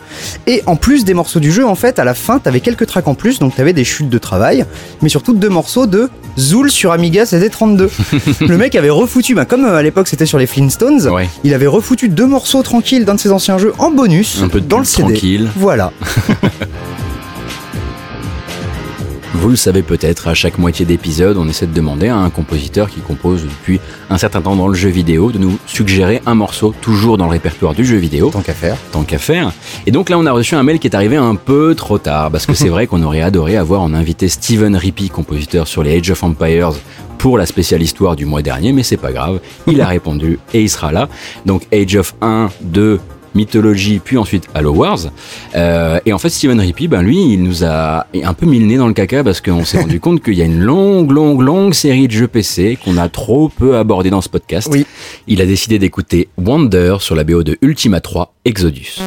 [0.45, 3.07] Et en plus des morceaux du jeu, en fait, à la fin, t'avais quelques tracks
[3.07, 4.65] en plus, donc t'avais des chutes de travail,
[5.01, 6.09] mais surtout deux morceaux de
[6.39, 7.89] Zool sur Amiga CD32.
[8.47, 11.29] le mec avait refoutu, bah, comme euh, à l'époque c'était sur les Flintstones, Ouais.
[11.43, 14.61] il avait refoutu deux morceaux tranquilles d'un de ses anciens jeux en bonus Un peu
[14.61, 15.09] de dans le CD.
[15.13, 15.49] tranquille.
[15.55, 15.91] Voilà.
[19.39, 22.89] Vous le savez peut-être, à chaque moitié d'épisode, on essaie de demander à un compositeur
[22.89, 23.79] qui compose depuis
[24.09, 27.31] un certain temps dans le jeu vidéo de nous suggérer un morceau toujours dans le
[27.31, 28.75] répertoire du jeu vidéo, Tant qu'à faire.
[28.91, 29.53] tant qu'à faire.
[29.85, 32.31] Et donc là, on a reçu un mail qui est arrivé un peu trop tard,
[32.31, 35.97] parce que c'est vrai qu'on aurait adoré avoir en invité Steven Rippey, compositeur sur les
[35.97, 36.71] Age of Empires,
[37.19, 40.61] pour la spéciale histoire du mois dernier, mais c'est pas grave, il a répondu et
[40.63, 41.07] il sera là.
[41.45, 42.99] Donc Age of 1, 2,
[43.38, 44.99] Mythologie, puis ensuite Halo Wars.
[45.55, 48.65] Euh, et en fait, Steven Rippey, ben lui, il nous a un peu mis le
[48.65, 51.41] nez dans le caca parce qu'on s'est rendu compte qu'il y a une longue, longue,
[51.41, 54.67] longue série de jeux PC qu'on a trop peu abordé dans ce podcast.
[54.71, 54.85] Oui.
[55.27, 58.97] Il a décidé d'écouter Wonder sur la BO de Ultima 3 Exodus.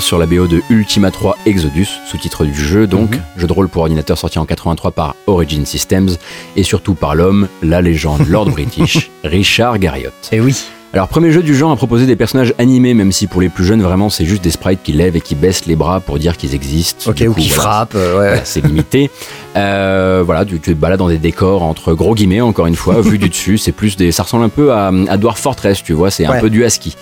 [0.00, 3.82] Sur la BO de Ultima 3 Exodus, sous-titre du jeu donc, jeu de rôle pour
[3.82, 6.10] ordinateur sorti en 83 par Origin Systems
[6.56, 10.12] et surtout par l'homme, la légende Lord British, Richard Garriott.
[10.32, 10.56] Et oui.
[10.92, 13.64] Alors premier jeu du genre à proposer des personnages animés, même si pour les plus
[13.64, 16.36] jeunes vraiment c'est juste des sprites qui lèvent et qui baissent les bras pour dire
[16.36, 17.10] qu'ils existent.
[17.12, 17.94] Ok, ou qui voilà, frappe.
[17.94, 18.26] euh, ouais.
[18.28, 19.08] voilà, c'est limité.
[19.56, 23.00] Euh, voilà, tu, tu te balades dans des décors entre gros guillemets, encore une fois,
[23.00, 23.56] vu du dessus.
[23.58, 26.10] C'est plus des, ça ressemble un peu à, à Dwarf Fortress, tu vois.
[26.10, 26.40] C'est un Ouais.
[26.40, 26.96] peu du ASCII.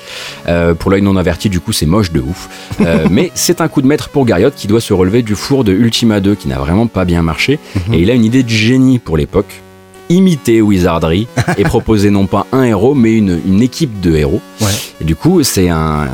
[0.49, 2.49] Euh, pour l'œil non averti, du coup, c'est moche de ouf.
[2.81, 5.65] Euh, mais c'est un coup de maître pour Garriott qui doit se relever du four
[5.65, 7.59] de Ultima 2 qui n'a vraiment pas bien marché.
[7.93, 9.61] Et il a une idée de génie pour l'époque.
[10.11, 11.27] imiter Wizardry
[11.57, 14.43] et proposer non pas un héros, mais une, une équipe de héros.
[14.61, 14.67] Ouais.
[15.01, 16.07] Et du coup, c'est un.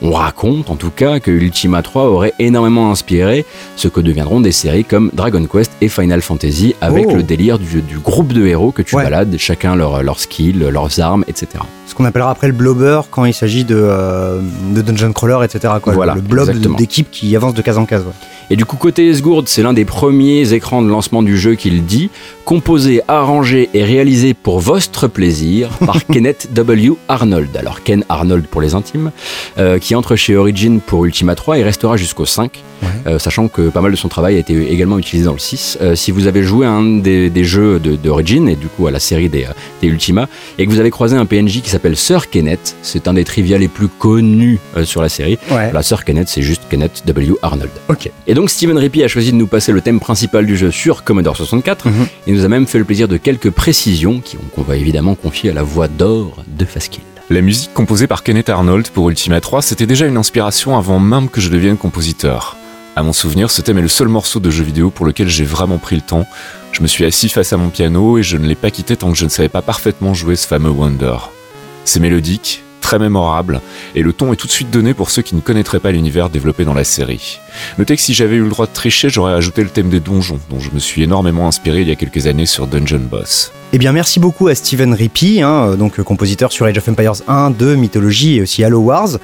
[0.00, 3.44] On raconte en tout cas que Ultima 3 aurait énormément inspiré
[3.76, 7.16] ce que deviendront des séries comme Dragon Quest et Final Fantasy avec Oh.
[7.16, 9.02] le délire du, du groupe de héros que tu Ouais.
[9.04, 11.48] balades, chacun leur, leur skill, leurs armes, etc.
[11.98, 14.40] Qu'on appellera après le blobber quand il s'agit de, euh,
[14.72, 15.74] de dungeon crawler, etc.
[15.82, 15.92] Quoi.
[15.94, 18.02] Voilà, le blob d'équipe qui avance de case en case.
[18.04, 18.12] ouais.
[18.50, 21.84] Et du coup, côté Esgourde, c'est l'un des premiers écrans de lancement du jeu qu'il
[21.84, 22.08] dit,
[22.46, 26.92] composé, arrangé et réalisé pour votre plaisir par Kenneth W.
[27.08, 27.54] Arnold.
[27.58, 29.10] Alors Ken Arnold pour les intimes,
[29.58, 32.88] euh, qui entre chez Origin pour Ultima 3 et restera jusqu'au 5, Ouais.
[33.08, 35.78] euh, sachant que pas mal de son travail a été également utilisé dans le 6.
[35.82, 38.86] Euh, si vous avez joué à un des, des jeux de- d'Origin et du coup
[38.86, 39.46] à la série des,
[39.82, 40.28] des Ultima,
[40.58, 43.56] et que vous avez croisé un PNJ qui s'appelle Sir Kenneth, c'est un des trivia
[43.56, 45.38] les plus connus euh, sur la série.
[45.50, 45.72] Ouais.
[45.72, 47.34] La Sir Kenneth, c'est juste Kenneth W.
[47.42, 47.70] Arnold.
[47.88, 48.10] Ok.
[48.26, 51.02] Et donc Steven Rippey a choisi de nous passer le thème principal du jeu sur
[51.04, 52.06] Commodore 64 Mhm.
[52.26, 55.50] et nous a même fait le plaisir de quelques précisions qui- qu'on va évidemment confier
[55.50, 57.02] à la voix d'or de Faskill.
[57.30, 61.28] La musique composée par Kenneth Arnold pour Ultima 3, c'était déjà une inspiration avant même
[61.28, 62.56] que je devienne compositeur.
[62.96, 65.44] À mon souvenir, ce thème est le seul morceau de jeu vidéo pour lequel j'ai
[65.44, 66.26] vraiment pris le temps.
[66.72, 69.10] Je me suis assis face à mon piano et je ne l'ai pas quitté tant
[69.12, 71.16] que je ne savais pas parfaitement jouer ce fameux Wonder.
[71.88, 73.62] C'est mélodique, très mémorable,
[73.94, 76.28] et le ton est tout de suite donné pour ceux qui ne connaîtraient pas l'univers
[76.28, 77.38] développé dans la série.
[77.78, 80.38] Notez que si j'avais eu le droit de tricher, j'aurais ajouté le thème des donjons,
[80.50, 83.52] dont je me suis énormément inspiré il y a quelques années sur Dungeon Boss.
[83.74, 86.88] Eh bien, merci beaucoup à Steven Rippey, hein, euh, donc euh, compositeur sur Age of
[86.88, 89.18] Empires 1, 2, Mythologie et aussi Halo Wars.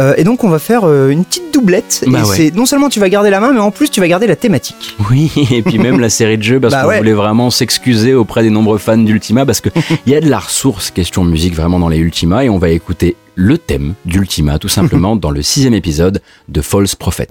[0.00, 2.02] Euh, et donc, on va faire euh, une petite doublette.
[2.08, 2.36] Bah et ouais.
[2.36, 4.34] c'est non seulement tu vas garder la main, mais en plus tu vas garder la
[4.34, 4.96] thématique.
[5.10, 6.98] Oui, et puis même la série de jeux parce Bah qu'on ouais.
[6.98, 9.70] voulait vraiment s'excuser auprès des nombreux fans d'Ultima parce qu'il
[10.08, 13.14] y a de la ressource question musique vraiment dans les Ultima et on va écouter
[13.36, 17.28] le thème d'Ultima tout simplement dans le sixième épisode de False Prophet.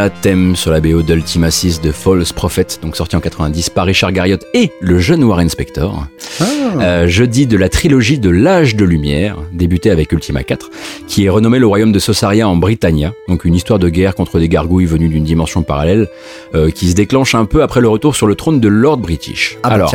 [0.00, 3.84] l'Ultima thème sur la BO d'Ultima 6 de False Prophet, donc sorti en 90 par
[3.84, 6.06] Richard Garriott et le jeune Warren Spector.
[6.80, 10.70] Euh, jeudi de la trilogie de l'âge de lumière, débutée avec Ultima 4,
[11.06, 14.38] qui est renommé le royaume de Sosaria en Britannia, donc une histoire de guerre contre
[14.38, 16.08] des gargouilles venues d'une dimension parallèle,
[16.54, 19.58] euh, qui se déclenche un peu après le retour sur le trône de Lord British.
[19.62, 19.94] Ah bah Alors.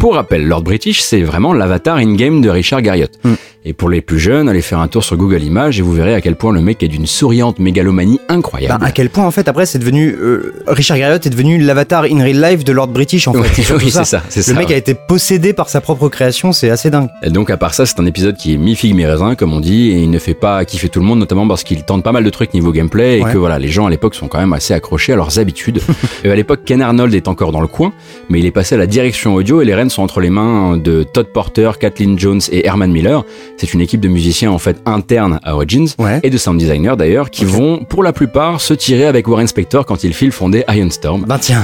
[0.00, 3.12] Pour rappel, Lord British, c'est vraiment l'avatar in-game de Richard Garriott.
[3.24, 3.34] Mm.
[3.68, 6.14] Et pour les plus jeunes, allez faire un tour sur Google Images et vous verrez
[6.14, 8.84] à quel point le mec est d'une souriante mégalomanie Ben, incroyable.
[8.84, 12.22] à quel point en fait après c'est devenu euh, Richard Garriott est devenu l'avatar in
[12.22, 13.62] real life de Lord British en fait.
[13.72, 14.74] Oui, oui, c'est ça, Le ça, mec ouais.
[14.74, 17.08] a été possédé par sa propre création, c'est assez dingue.
[17.24, 19.52] Et donc à part ça, c'est un épisode qui est mi figue mi raisin comme
[19.52, 22.04] on dit et il ne fait pas kiffer tout le monde notamment parce qu'il tente
[22.04, 23.32] pas mal de trucs niveau gameplay et Ouais.
[23.32, 25.80] que voilà, les gens à l'époque sont quand même assez accrochés à leurs habitudes.
[26.24, 27.92] et à l'époque, Ken Arnold est encore dans le coin,
[28.28, 30.76] mais il est passé à la direction audio et les rênes sont entre les mains
[30.76, 33.24] de Todd Porter, Kathleen Jones et Herman Miller.
[33.58, 36.20] C'est une équipe de musiciens en fait interne à Origins Ouais.
[36.22, 39.86] et de sound designers d'ailleurs qui vont pour la plupart se tirer avec Warren Spector
[39.86, 41.24] quand il file fonder Iron Storm.
[41.26, 41.62] Ben tiens.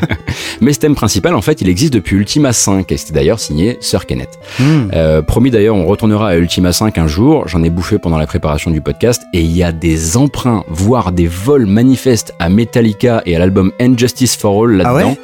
[0.60, 3.76] Mais ce thème principal en fait, il existe depuis Ultima 5 et c'était d'ailleurs signé
[3.80, 4.38] Sir Kenneth.
[4.60, 4.88] Hmm.
[4.94, 7.48] Euh, promis d'ailleurs, on retournera à Ultima 5 un jour.
[7.48, 11.10] J'en ai bouffé pendant la préparation du podcast et il y a des emprunts, voire
[11.12, 14.98] des vols manifestes à Metallica et à l'album Injustice for All là-dedans.
[15.00, 15.18] Ah ouais?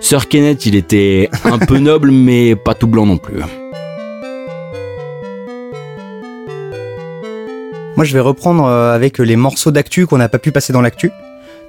[0.00, 3.40] Sir Kenneth, il était un peu noble, mais pas tout blanc non plus.
[7.96, 10.82] Moi je vais reprendre euh, avec les morceaux d'actu qu'on n'a pas pu passer dans
[10.82, 11.10] l'actu.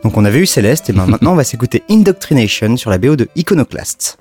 [0.03, 3.15] Donc on avait eu Céleste et ben maintenant on va s'écouter Indoctrination sur la BO
[3.15, 4.17] de Iconoclast.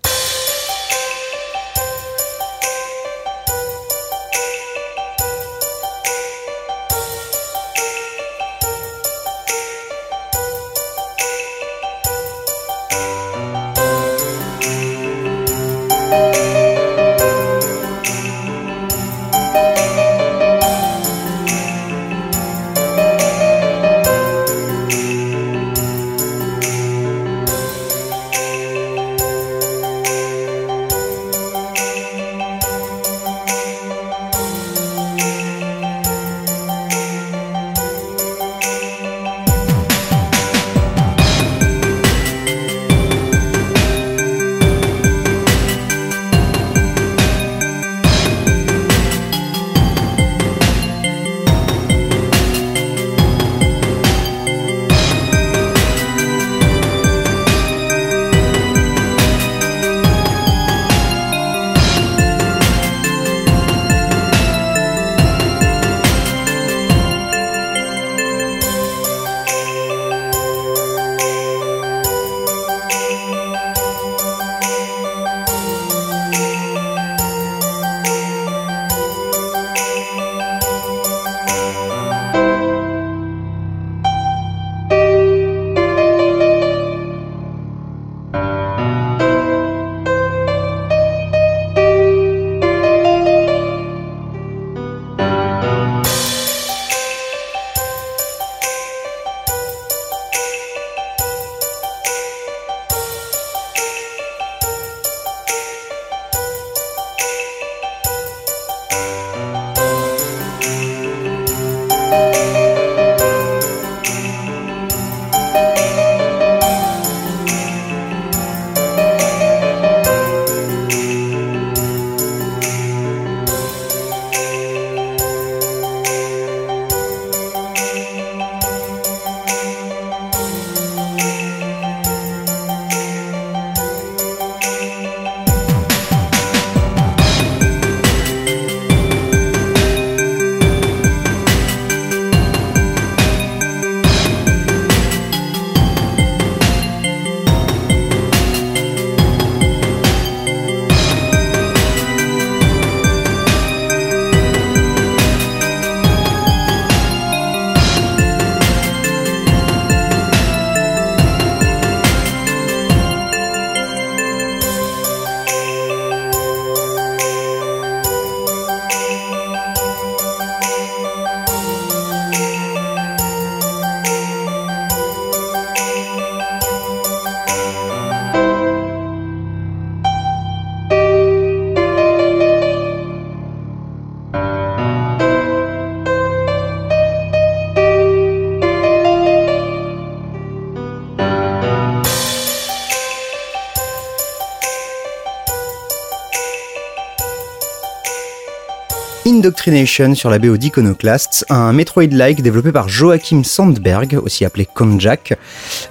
[199.46, 205.38] Indoctrination sur la BO d'Iconoclasts, un Metroid-like développé par Joachim Sandberg, aussi appelé Konjak,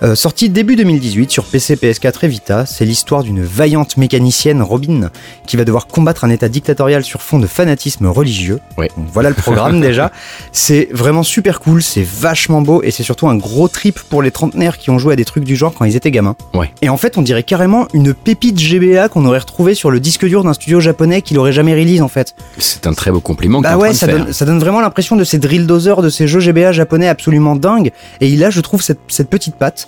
[0.04, 2.66] euh, sorti début 2018 sur PC, PS4 et Vita.
[2.66, 5.10] C'est l'histoire d'une vaillante mécanicienne, Robin,
[5.48, 8.60] qui va devoir combattre un état dictatorial sur fond de fanatisme religieux.
[8.78, 8.92] Ouais.
[8.98, 10.12] Donc voilà le programme déjà.
[10.52, 14.32] C'est vraiment super cool, c'est vachement beau et c'est surtout un gros trip pour les
[14.32, 16.36] trentenaires qui ont joué à des trucs du genre quand ils étaient gamins.
[16.54, 16.74] Ouais.
[16.82, 20.26] Et en fait, on dirait carrément une pépite GBA qu'on aurait retrouvée sur le disque
[20.26, 22.36] dur d'un studio japonais qui l'aurait jamais release en fait.
[22.58, 23.62] C'est un très beau compliment.
[23.62, 24.18] que Bah en ouais, de ça faire.
[24.26, 27.56] donne, ça donne vraiment l'impression de ces drill dozers, de ces jeux GBA japonais absolument
[27.56, 27.92] dingues.
[28.22, 29.88] Et il a, je trouve, cette, cette petite patte.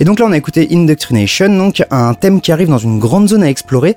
[0.00, 3.28] Et donc là, on a écouté Indoctrination, donc un thème qui arrive dans une grande
[3.28, 3.96] zone à explorer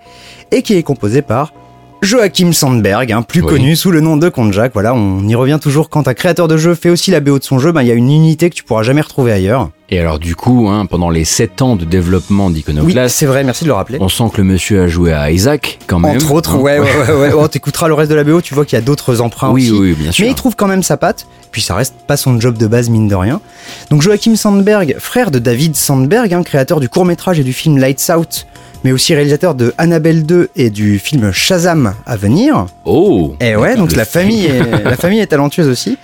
[0.51, 1.53] et qui est composé par
[2.01, 3.47] Joachim Sandberg, hein, plus Oui.
[3.49, 4.71] connu sous le nom de Konjak.
[4.73, 7.43] Voilà, on y revient toujours quand un créateur de jeu fait aussi la BO de
[7.43, 9.69] son jeu, ben, il y a une unité que tu pourras jamais retrouver ailleurs.
[9.93, 13.43] Et alors du coup, hein, pendant les 7 ans de développement Oui, d'Iconoclast, c'est vrai,
[13.43, 13.97] merci de le rappeler.
[13.99, 16.15] on sent que le monsieur a joué à Isaac quand même.
[16.15, 16.59] Entre autres, hein.
[16.59, 17.31] ouais, ouais, ouais, ouais.
[17.37, 19.69] Oh, t'écouteras le reste de la BO, tu vois qu'il y a d'autres emprunts Oui,
[19.69, 19.79] aussi.
[19.81, 20.23] oui, bien sûr.
[20.23, 22.89] Mais il trouve quand même sa patte, puis ça reste pas son job de base
[22.89, 23.41] mine de rien.
[23.89, 28.09] Donc Joachim Sandberg, frère de David Sandberg, hein, créateur du court-métrage et du film Lights
[28.17, 28.47] Out,
[28.83, 32.65] mais aussi réalisateur de Annabelle 2 et du film Shazam à venir.
[32.85, 35.97] Oh Et ouais, donc la famille, est, la famille est talentueuse aussi.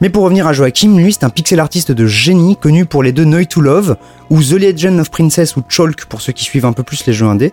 [0.00, 3.12] Mais pour revenir à Joachim, lui c'est un pixel artiste de génie connu pour les
[3.12, 3.96] deux Noy to Love
[4.30, 7.12] ou The Legend of Princess ou Chalk pour ceux qui suivent un peu plus les
[7.12, 7.52] jeux indés,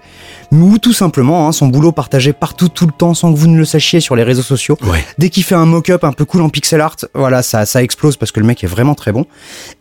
[0.52, 3.58] ou tout simplement hein, son boulot partagé partout tout le temps sans que vous ne
[3.58, 4.78] le sachiez sur les réseaux sociaux.
[4.84, 5.04] Ouais.
[5.18, 8.18] Dès qu'il fait un mock-up un peu cool en pixel art, voilà, ça, ça explose
[8.18, 9.26] parce que le mec est vraiment très bon.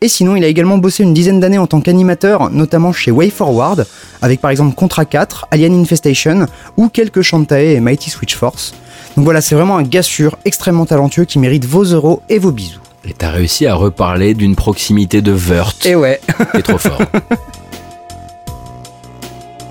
[0.01, 3.87] Et sinon, il a également bossé une dizaine d'années en tant qu'animateur, notamment chez WayForward,
[4.21, 8.75] avec par exemple Contra 4, Alien Infestation ou quelques Shantae et Mighty Switch Force.
[9.17, 12.53] Donc voilà, c'est vraiment un gars sûr, extrêmement talentueux qui mérite vos euros et vos
[12.53, 12.81] bisous.
[13.05, 15.85] Et t'as réussi à reparler d'une proximité de Wurt.
[15.87, 16.21] Et ouais,
[16.53, 17.01] T'es trop fort.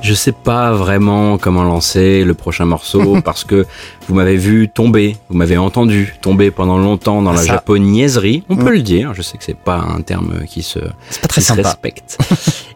[0.01, 3.67] Je sais pas vraiment comment lancer le prochain morceau parce que
[4.07, 7.53] vous m'avez vu tomber, vous m'avez entendu tomber pendant longtemps dans la Ça.
[7.53, 8.63] japonaiserie, on Mm.
[8.65, 10.79] peut le dire, je sais que c'est pas un terme qui se,
[11.11, 11.69] c'est pas très qui se sympa.
[11.69, 12.17] respecte.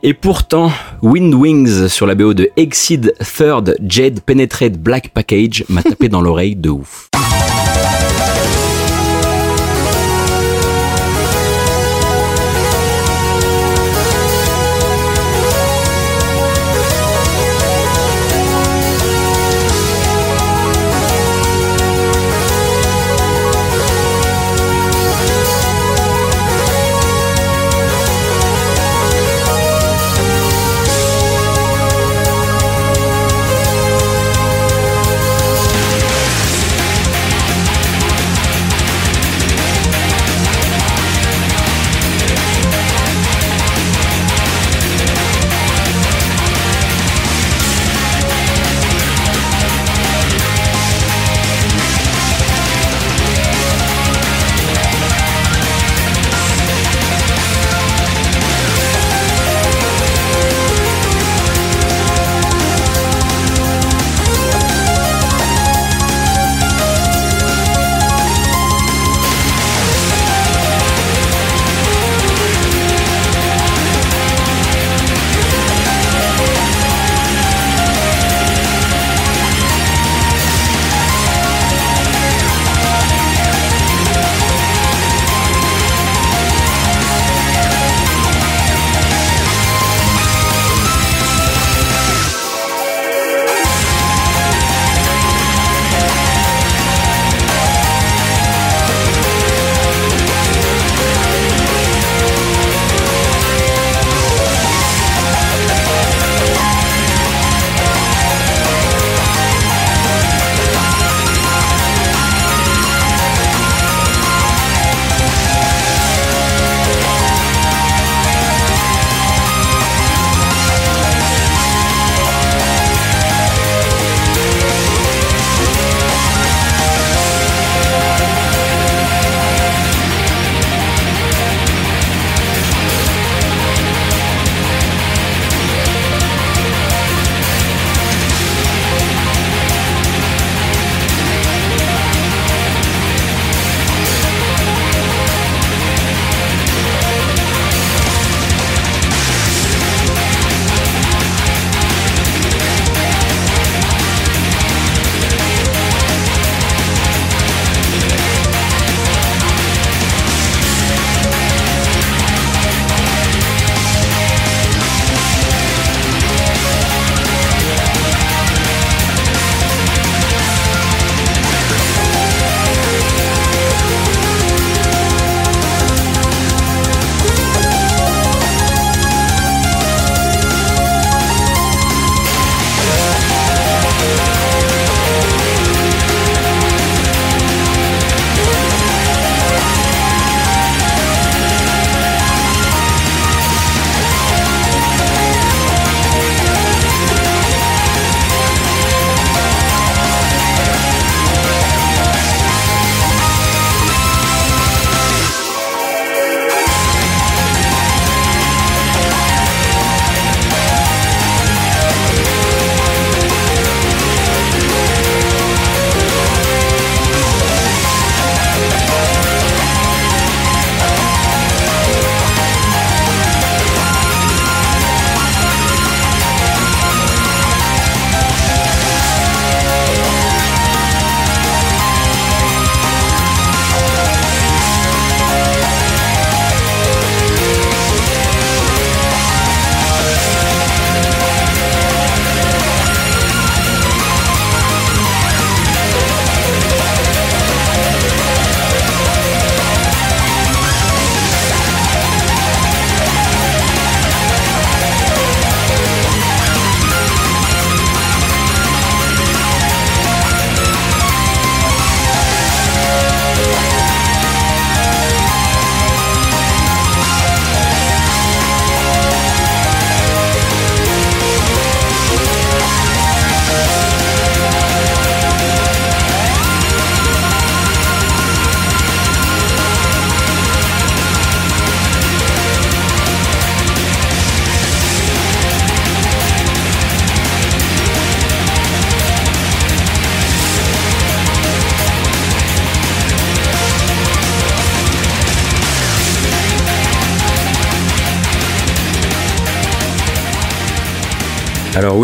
[0.03, 5.82] Et pourtant, Wind Wings sur la BO de Exceed Third Jade Penetrate Black Package m'a
[5.82, 7.10] tapé dans l'oreille de ouf.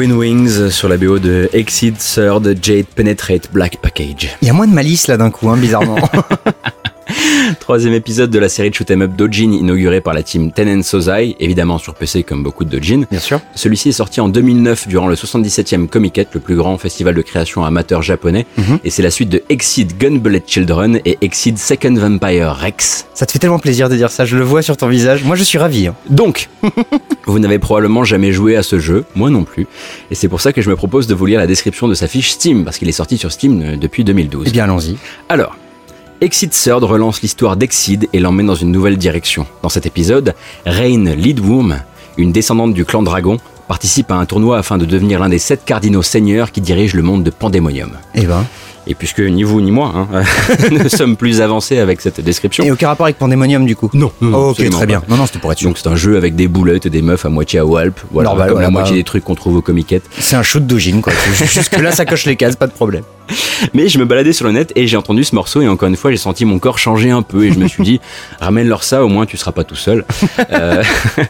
[0.01, 4.35] Win Wings sur la BO de Exceed Third Jade Penetrate Black Package.
[4.41, 5.99] Il y a moins de malice là d'un coup, hein, bizarrement.
[7.59, 11.35] Troisième épisode de la série de shoot'em up Dojin inaugurée par la team Tenen Sozai,
[11.39, 13.03] évidemment sur PC comme beaucoup de Dojin.
[13.09, 13.39] Bien sûr.
[13.55, 17.63] Celui-ci est sorti en 2009 durant le 77e Comiket, le plus grand festival de création
[17.65, 18.79] amateur japonais, Mhm.
[18.83, 23.05] et c'est la suite de Exceed Gunbullet Children et Exceed Second Vampire Rex.
[23.13, 25.23] Ça te fait tellement plaisir de dire ça, je le vois sur ton visage.
[25.23, 25.87] Moi je suis ravi.
[25.87, 25.95] hein.
[26.09, 26.49] Donc,
[27.25, 29.67] vous n'avez probablement jamais joué à ce jeu, moi non plus,
[30.09, 32.07] et c'est pour ça que je me propose de vous lire la description de sa
[32.07, 34.45] fiche Steam, parce qu'il est sorti sur Steam euh, depuis 2012.
[34.47, 34.95] Eh bien allons-y.
[35.29, 35.55] Alors,
[36.23, 39.47] Exceed Third relance l'histoire d'Exceed et l'emmène dans une nouvelle direction.
[39.63, 40.35] Dans cet épisode,
[40.67, 41.81] Rain Leadworm,
[42.15, 45.65] une descendante du clan Dragon, participe à un tournoi afin de devenir l'un des sept
[45.65, 47.93] cardinaux seigneurs qui dirigent le monde de Pandémonium.
[48.13, 48.45] Eh ben.
[48.87, 50.23] Et puisque ni vous ni moi hein,
[50.71, 52.63] ne sommes plus avancés avec cette description.
[52.63, 54.85] Et aucun rapport avec Pandemonium du coup Non, non, Oh, ok, très pas.
[54.85, 55.03] bien.
[55.07, 55.69] Non, non, c'était pour être sûr.
[55.69, 58.29] Donc c'est un jeu avec des boulettes et des meufs à moitié à Walp, voilà,
[58.29, 58.97] Normal, comme voilà, la moitié bah.
[58.97, 60.01] des trucs qu'on trouve au Comiket.
[60.19, 61.13] C'est un shoot d'Ojin quoi.
[61.45, 63.03] Jusque là ça coche les cases, pas de problème.
[63.73, 65.95] Mais je me baladais sur le net et j'ai entendu ce morceau et encore une
[65.95, 68.01] fois j'ai senti mon corps changer un peu et je me suis dit
[68.41, 70.05] ramène-leur ça au moins tu seras pas tout seul.
[70.51, 70.83] Euh,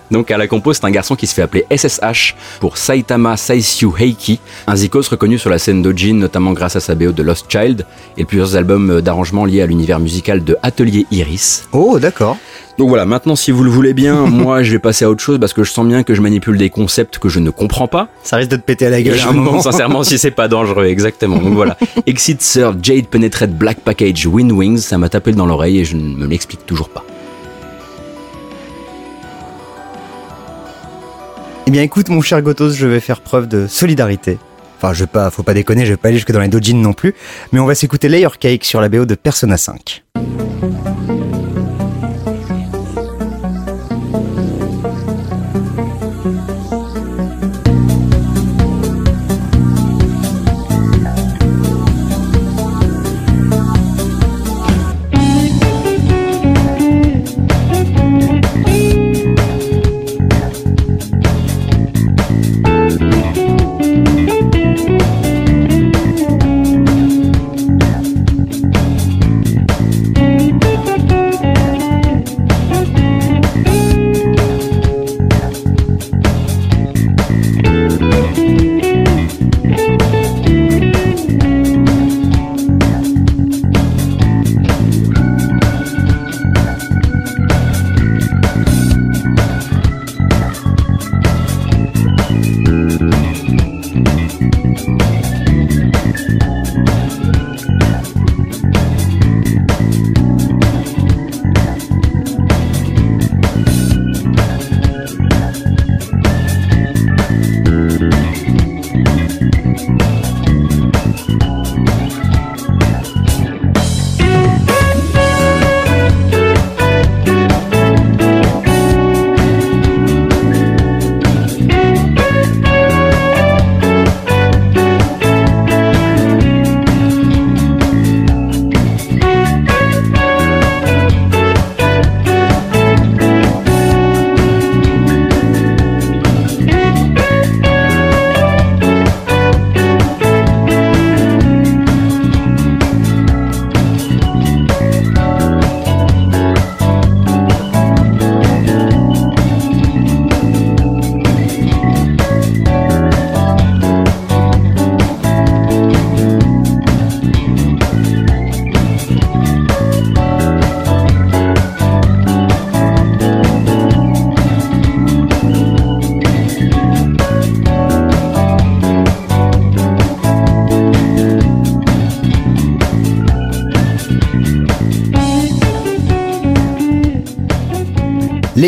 [0.10, 3.90] donc à la compo c'est un garçon qui se fait appeler SSH pour Saitama Saisyu
[4.00, 7.41] Heiki, un zikos reconnu sur la scène d'Ojin notamment grâce à sa BO de Lost
[7.50, 7.86] Child
[8.18, 11.68] et plusieurs albums d'arrangement liés à l'univers musical de Atelier Iris.
[11.72, 12.38] Oh d'accord.
[12.78, 15.40] Donc voilà, maintenant si vous le voulez bien, moi je vais passer à autre chose
[15.40, 18.08] parce que je sens bien que je manipule des concepts que je ne comprends pas.
[18.24, 19.50] Ça risque de te péter à la gueule je à un me moment.
[19.52, 21.38] demande sincèrement si c'est pas dangereux, exactement.
[21.38, 21.78] Donc voilà.
[22.06, 25.96] Exit Third Jade Penetrate Black Package Wind Wings, ça m'a tapé dans l'oreille et je
[25.96, 27.04] ne me l'explique toujours pas.
[31.68, 34.40] Eh bien écoute mon cher Gotos, je vais faire preuve de solidarité.
[34.84, 36.94] Enfin, je pas, faut pas déconner, je vais pas aller jusque dans les dojins non
[36.94, 37.14] plus,
[37.52, 40.04] mais on va s'écouter Layer Cake sur la BO de Persona 5.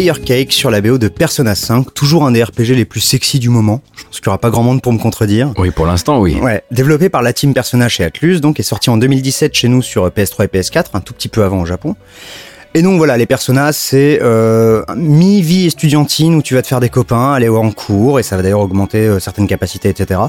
[0.03, 3.39] Layer Cake sur la BO de Persona 5, toujours un des RPG les plus sexy
[3.39, 3.81] du moment.
[3.95, 5.53] Je pense qu'il n'y aura pas grand monde pour me contredire.
[5.57, 6.35] Oui, pour l'instant, oui.
[6.41, 9.81] Ouais, développé par la team Persona chez Atlus, donc est sorti en 2017 chez nous
[9.81, 11.95] sur PS3 et PS4, un tout petit peu avant au Japon.
[12.75, 16.89] Et donc voilà, les Persona, c'est euh, mi-vie estudiantine où tu vas te faire des
[16.89, 20.21] copains, aller en cours, et ça va d'ailleurs augmenter euh, certaines capacités, etc.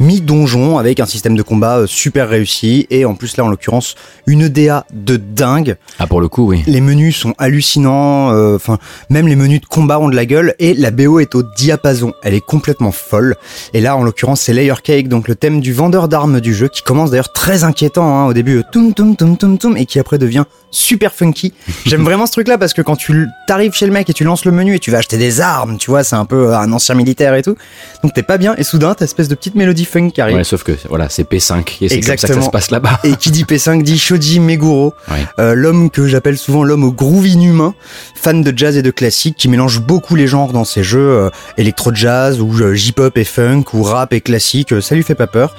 [0.00, 3.94] Mi-donjon avec un système de combat euh, super réussi, et en plus là, en l'occurrence,
[4.26, 5.76] une DA de dingue.
[6.00, 6.64] Ah, pour le coup, oui.
[6.66, 10.54] Les menus sont hallucinants, euh, enfin même les menus de combat ont de la gueule
[10.58, 12.12] et la BO est au diapason.
[12.24, 13.36] Elle est complètement folle.
[13.72, 16.66] Et là, en l'occurrence, c'est Layer Cake, donc le thème du vendeur d'armes du jeu,
[16.66, 20.00] qui commence d'ailleurs très inquiétant hein, au début, toum toum toum toum toum, et qui
[20.00, 20.44] après devient
[20.74, 21.52] super funky
[21.86, 24.44] J'aime vraiment ce truc-là parce que quand tu t'arrives chez le mec et tu lances
[24.44, 26.94] le menu et tu vas acheter des armes, tu vois, c'est un peu un ancien
[26.94, 27.56] militaire et tout.
[28.02, 30.36] Donc t'es pas bien et soudain t'as espèce de petite mélodie funk qui arrive.
[30.36, 33.00] Ouais, sauf que voilà, c'est P5 et c'est comme ça que ça se passe là-bas.
[33.04, 34.94] Et qui dit P5 dit Shoji Meguro,
[35.38, 37.74] euh, l'homme que j'appelle souvent l'homme au groove inhumain,
[38.14, 41.30] fan de jazz et de classique, qui mélange beaucoup les genres dans ses jeux, euh,
[41.56, 45.26] électro-jazz ou euh, J-pop et funk ou rap et classique, euh, ça lui fait pas
[45.26, 45.54] peur.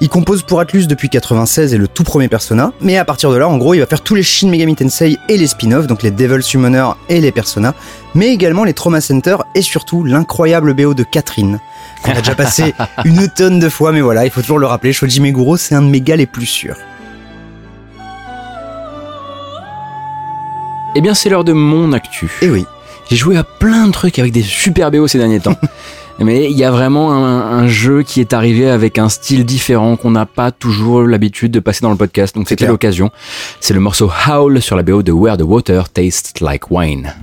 [0.00, 3.36] Il compose pour Atlus depuis 96 et le tout premier Persona, mais à partir de
[3.36, 6.02] là, en gros, il va faire tous les Shin Megami Tensei et les spin-offs, donc
[6.02, 7.74] les Devil Summoner et les Persona,
[8.14, 11.60] mais également les Trauma Center et surtout l'incroyable BO de Catherine.
[12.02, 12.74] qu'on a déjà passé
[13.06, 15.80] une tonne de fois, mais voilà, il faut toujours le rappeler, Shoji Meguro, c'est un
[15.80, 16.76] de mes gars les plus sûrs.
[20.94, 22.30] Eh bien, c'est l'heure de mon actu.
[22.42, 22.66] Et oui.
[23.08, 25.56] J'ai joué à plein de trucs avec des super BO ces derniers temps.
[26.20, 29.96] Mais il y a vraiment un, un jeu qui est arrivé avec un style différent
[29.96, 32.34] qu'on n'a pas toujours l'habitude de passer dans le podcast.
[32.34, 33.10] Donc c'était l'occasion.
[33.60, 37.14] C'est le morceau Howl sur la BO de Where the Water Tastes Like Wine.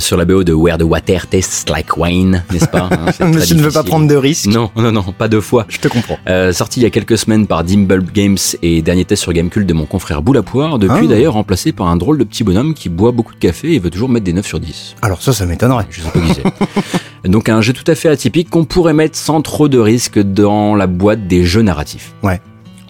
[0.00, 3.56] Sur la BO de Where the Water Tastes Like Wine, n'est-ce pas hein, très Monsieur
[3.56, 4.46] ne veut pas prendre de risques.
[4.48, 5.64] Non, non, non, pas deux fois.
[5.68, 6.18] Je te comprends.
[6.28, 9.66] Euh, sorti il y a quelques semaines par Dimble Games et dernier test sur Gamecult
[9.66, 11.08] de mon confrère Boulapoire, depuis Ah.
[11.08, 13.88] d'ailleurs remplacé par un drôle de petit bonhomme qui boit beaucoup de café et veut
[13.88, 14.96] toujours mettre des 9 sur 10.
[15.00, 15.86] Alors ça, ça m'étonnerait.
[15.88, 17.28] Je sais pas qui c'est.
[17.30, 20.74] Donc un jeu tout à fait atypique qu'on pourrait mettre sans trop de risques dans
[20.74, 22.12] la boîte des jeux narratifs.
[22.22, 22.42] Ouais.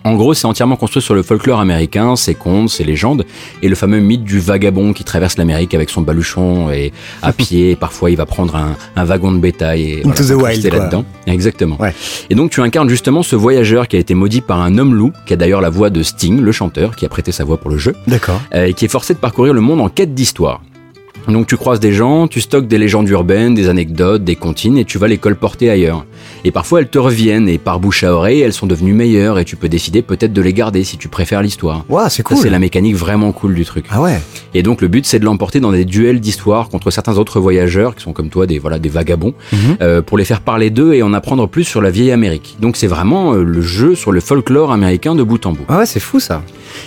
[0.05, 3.25] En gros, c'est entièrement construit sur le folklore américain, ses contes, ses légendes,
[3.63, 6.93] et le fameux mythe du vagabond qui traverse l'Amérique avec son baluchon et
[7.23, 7.77] à pied.
[7.77, 11.05] Parfois, il va prendre un, un wagon de bétail et Into the wild, là-dedans.
[11.27, 11.77] Exactement.
[11.81, 11.95] Ouais.
[12.31, 15.13] Et donc, tu incarnes justement ce voyageur qui a été maudit par un homme loup,
[15.27, 17.71] qui a d'ailleurs la voix de Sting, le chanteur, qui a prêté sa voix pour
[17.71, 18.41] le jeu, D'accord.
[18.55, 20.63] euh, et qui est forcé de parcourir le monde en quête d'histoire.
[21.29, 24.85] Donc tu croises des gens, tu stockes des légendes urbaines, des anecdotes, des comptines et
[24.85, 26.05] tu vas les colporter ailleurs.
[26.45, 29.45] Et parfois elles te reviennent et par bouche à oreille elles sont devenues meilleures et
[29.45, 31.85] tu peux décider peut-être de les garder si tu préfères l'histoire.
[31.89, 32.37] Waouh, c'est cool.
[32.39, 33.85] C'est la mécanique vraiment cool du truc.
[33.91, 34.21] Ah ouais.
[34.55, 37.95] Et donc le but c'est de l'emporter dans des duels d'histoire contre certains autres voyageurs
[37.95, 39.77] qui sont comme toi des voilà des vagabonds Mhm.
[39.81, 42.57] euh, pour les faire parler d'eux et en apprendre plus sur la vieille Amérique.
[42.61, 45.65] Donc c'est vraiment euh, le jeu sur le folklore américain de bout en bout.
[45.69, 46.43] Ah ouais, c'est fou ça.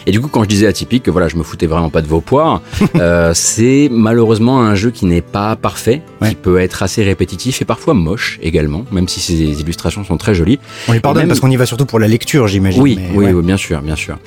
[0.08, 2.08] Et du coup quand je disais atypique que voilà je me foutais vraiment pas de
[2.08, 2.62] vos poires,
[2.96, 6.30] euh, c'est malheureusement un jeu qui n'est pas parfait, Ouais.
[6.30, 10.34] qui peut être assez répétitif et parfois moche également, même si ses illustrations sont très
[10.34, 10.60] jolies.
[10.88, 12.82] On les pardonne même- parce qu'on y va surtout pour la lecture, j'imagine.
[12.82, 13.34] Oui, mais oui, ouais.
[13.34, 14.18] oui, bien sûr, bien sûr.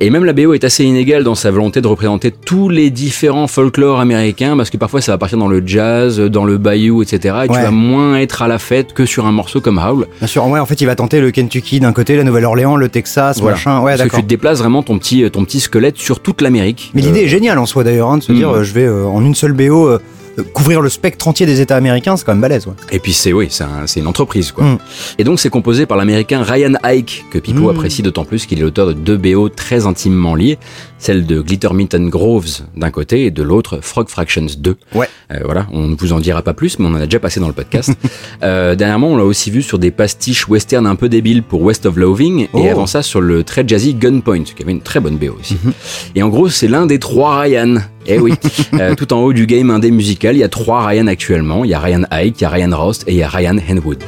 [0.00, 3.46] Et même la BO est assez inégale dans sa volonté de représenter tous les différents
[3.46, 7.36] folklores américains, parce que parfois ça va partir dans le jazz, dans le bayou, etc.
[7.44, 10.06] Et tu vas moins être à la fête que sur un morceau comme Howl.
[10.18, 12.88] Bien sûr, ouais, en fait, il va tenter le Kentucky d'un côté, la Nouvelle-Orléans, le
[12.88, 13.56] Texas, Voilà.
[13.56, 13.80] machin.
[13.80, 16.90] Ouais, parce que tu te déplaces vraiment ton petit, ton petit squelette sur toute l'Amérique.
[16.94, 18.36] Mais l'idée Euh, est géniale en soi d'ailleurs, hein, de se Mm.
[18.36, 19.98] dire euh, je vais euh, en une seule BO euh, euh,
[20.42, 22.66] couvrir le spectre entier des États américains, c'est quand même balèze.
[22.66, 22.72] Ouais.
[22.92, 24.64] Et puis c'est oui, c'est un- une entreprise quoi.
[24.64, 24.78] Mm.
[25.18, 27.70] Et donc c'est composé par l'américain Ryan Ike que Pipo Mm.
[27.70, 30.58] apprécie d'autant plus qu'il est l'auteur de deux BO très intimement liées,
[30.98, 34.76] celle de Glittermitten Groves d'un côté et de l'autre Frog Fractions 2.
[34.94, 35.08] Ouais.
[35.32, 37.40] Euh, voilà, on ne vous en dira pas plus, mais on en a déjà passé
[37.40, 37.90] dans le podcast.
[38.42, 41.86] euh, dernièrement, on l'a aussi vu sur des pastiches western un peu débiles pour West
[41.86, 42.58] of Loving Oh.
[42.62, 45.56] et avant ça sur le très jazzy Gunpoint qui avait une très bonne BO aussi.
[45.62, 45.72] Mhm.
[46.14, 47.76] Et en gros, c'est l'un des trois Ryan.
[48.10, 48.32] Eh oui,
[48.74, 51.64] Euh, tout en haut du game indé musical, il y a trois Ryan actuellement.
[51.64, 53.56] Il y a Ryan Ike, il y a Ryan Rost et il y a Ryan
[53.58, 54.02] Henwood.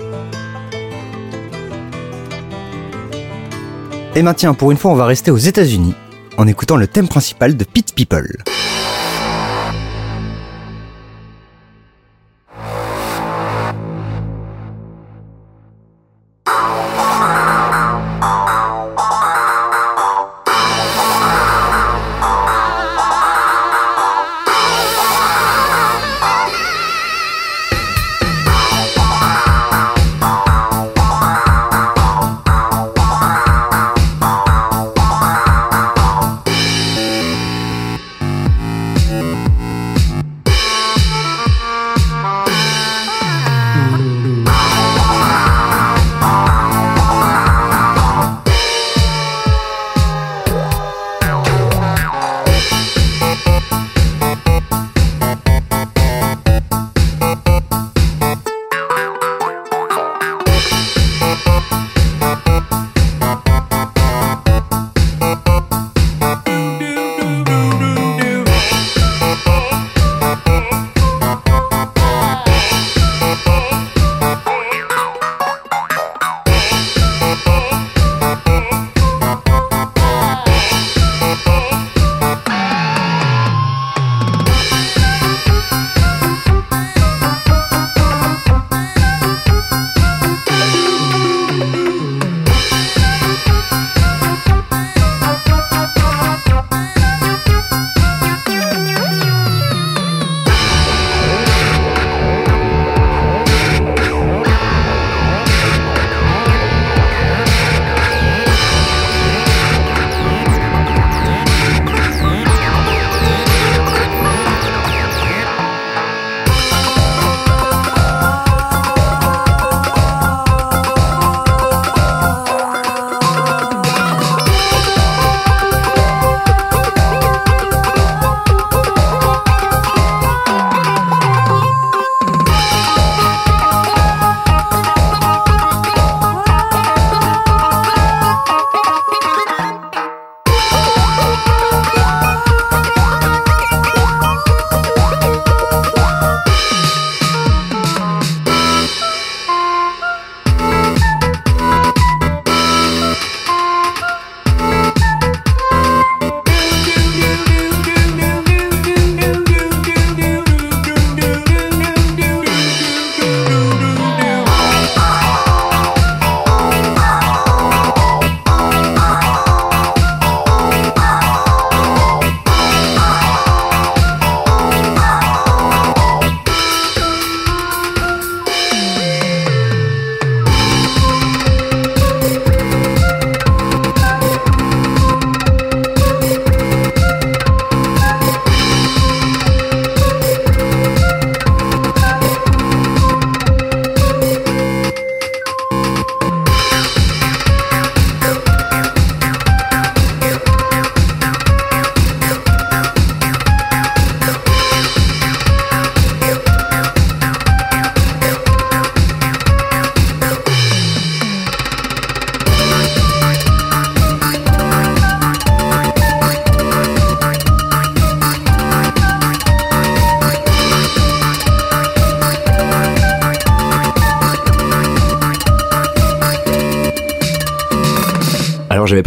[4.17, 5.95] Et maintenant, pour une fois, on va rester aux États-Unis
[6.37, 8.39] en écoutant le thème principal de Pit People.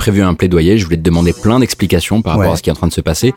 [0.04, 2.54] Prévu un plaidoyer, je voulais te demander plein d'explications par rapport Ouais.
[2.54, 3.34] à ce qui est en train de se passer.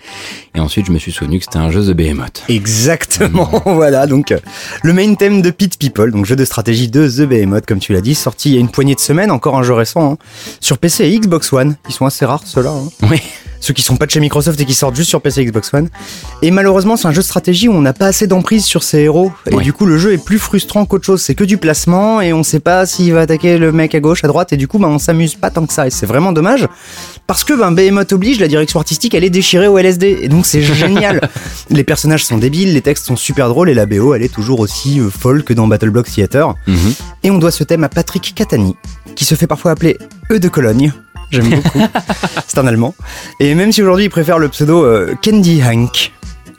[0.57, 2.43] Et ensuite je me suis souvenu que c'était un jeu de Behemoth.
[2.49, 4.39] Exactement, voilà, donc euh,
[4.83, 7.93] le main thème de Pit People, donc jeu de stratégie de The Behemoth, comme tu
[7.93, 10.19] l'as dit, sorti il y a une poignée de semaines, encore un jeu récent, hein,
[10.61, 12.89] sur PC et Xbox One, ils sont assez rares ceux-là, hein.
[13.09, 13.21] Oui.
[13.61, 15.73] ceux qui sont pas de chez Microsoft et qui sortent juste sur PC et Xbox
[15.73, 15.89] One.
[16.43, 18.99] Et malheureusement, c'est un jeu de stratégie où on n'a pas assez d'emprise sur ses
[19.01, 22.21] héros, et du coup le jeu est plus frustrant qu'autre chose, c'est que du placement,
[22.21, 24.69] et on sait pas s'il va attaquer le mec à gauche, à droite, et du
[24.69, 26.69] coup bah, on s'amuse pas tant que ça, et c'est vraiment dommage,
[27.27, 30.45] parce que ben, Behemoth oblige, la direction artistique elle est déchirée au LSD, et donc
[30.45, 31.29] c'est génial.
[31.71, 34.61] les personnages sont débiles, les textes sont super drôles, et la BO elle est toujours
[34.61, 36.55] aussi euh, folle que dans Battle Block Theater.
[36.67, 36.95] Mhm.
[37.23, 38.77] Et on doit ce thème à Patrick Catani,
[39.15, 39.97] qui se fait parfois appeler
[40.31, 40.93] E de Cologne.
[41.31, 41.81] J'aime beaucoup.
[42.47, 42.95] c'est un Allemand.
[43.41, 46.13] Et même si aujourd'hui il préfère le pseudo euh, Candy Hank.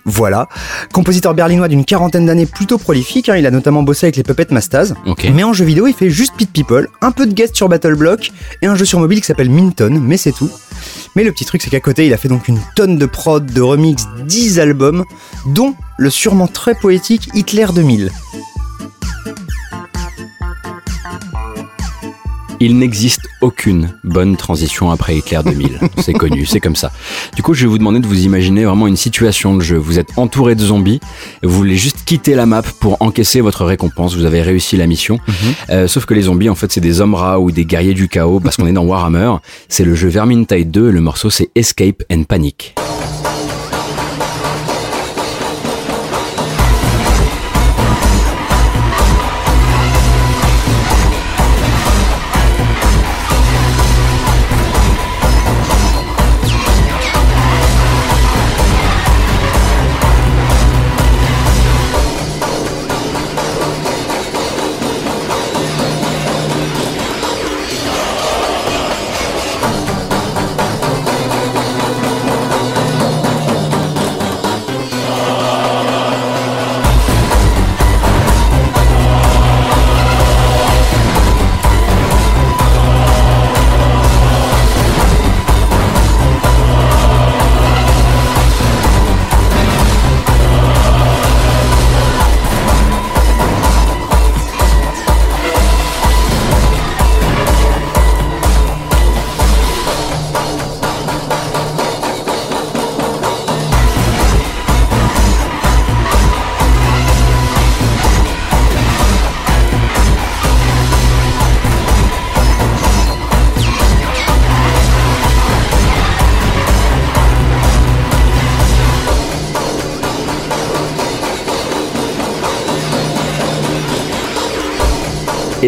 [0.08, 0.48] Voilà.
[0.94, 4.48] Compositeur berlinois d'une quarantaine d'années plutôt prolifique, hein, il a notamment bossé avec les Puppet.
[5.06, 5.28] Ok.
[5.34, 7.96] Mais en jeu vidéo, il fait juste Pit People, un peu de guest sur Battle
[7.96, 8.32] Block
[8.62, 10.50] et un jeu sur mobile qui s'appelle Minton, mais c'est tout.
[11.16, 13.46] Mais le petit truc, c'est qu'à côté, il a fait donc une tonne de prod,
[13.46, 15.04] de remix, 10 albums,
[15.46, 18.10] dont le sûrement très poétique Hitler 2000.
[22.60, 25.80] Il n'existe aucune bonne transition après Hitler 2000.
[26.00, 26.92] c'est connu, c'est comme ça.
[27.36, 29.78] Du coup, je vais vous demander de vous imaginer vraiment une situation de jeu.
[29.78, 31.00] Vous êtes entouré de zombies,
[31.44, 34.16] et vous voulez juste quitter la map pour encaisser votre récompense.
[34.16, 35.20] Vous avez réussi la mission.
[35.70, 38.08] Euh, sauf que les zombies, en fait, c'est des hommes rats ou des guerriers du
[38.08, 39.34] chaos parce qu'on est dans Warhammer.
[39.70, 40.90] C'est le jeu Vermintide 2.
[40.90, 42.76] Le morceau, c'est Escape and Panic.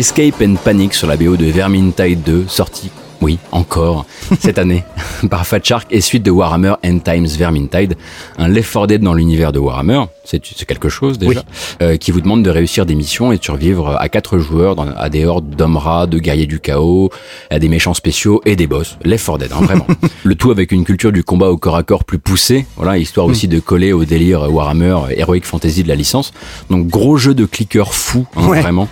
[0.03, 2.89] Escape and Panic sur la BO de Vermintide 2, sorti,
[3.21, 4.05] oui, encore,
[4.39, 4.85] cette année,
[5.29, 7.95] par Fat Shark et suite de Warhammer End Times Vermintide,
[8.37, 11.43] un Left 4 Dead dans l'univers de Warhammer, c'est c'est quelque chose déjà,
[11.81, 14.87] euh, qui vous demande de réussir des missions et de survivre à quatre joueurs dans,
[14.87, 17.09] à des hordes d'hommes rats, de guerriers du chaos,
[17.49, 18.97] à des méchants spéciaux et des boss.
[19.03, 19.87] Left 4 Dead, hein, vraiment.
[20.23, 23.25] Le tout avec une culture du combat au corps à corps plus poussée, voilà, histoire
[23.25, 26.31] aussi de coller au délire Warhammer euh, Heroic Fantasy de la licence.
[26.69, 28.61] Donc gros jeu de clicker fou, hein, Ouais.
[28.61, 28.87] vraiment.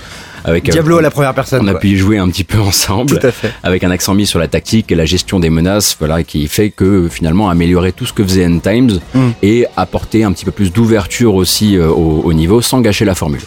[0.48, 1.64] Avec, euh, Diablo à la première personne.
[1.64, 3.52] on a pu y jouer un petit peu ensemble, Tout à fait.
[3.64, 6.70] avec un accent mis sur la tactique et la gestion des menaces, voilà, qui fait
[6.72, 9.30] que finalement améliorer tout ce que faisait End Times Mm.
[9.44, 13.14] et apporter un petit peu plus d'ouverture aussi euh, au, au niveau sans gâcher la
[13.16, 13.42] formule.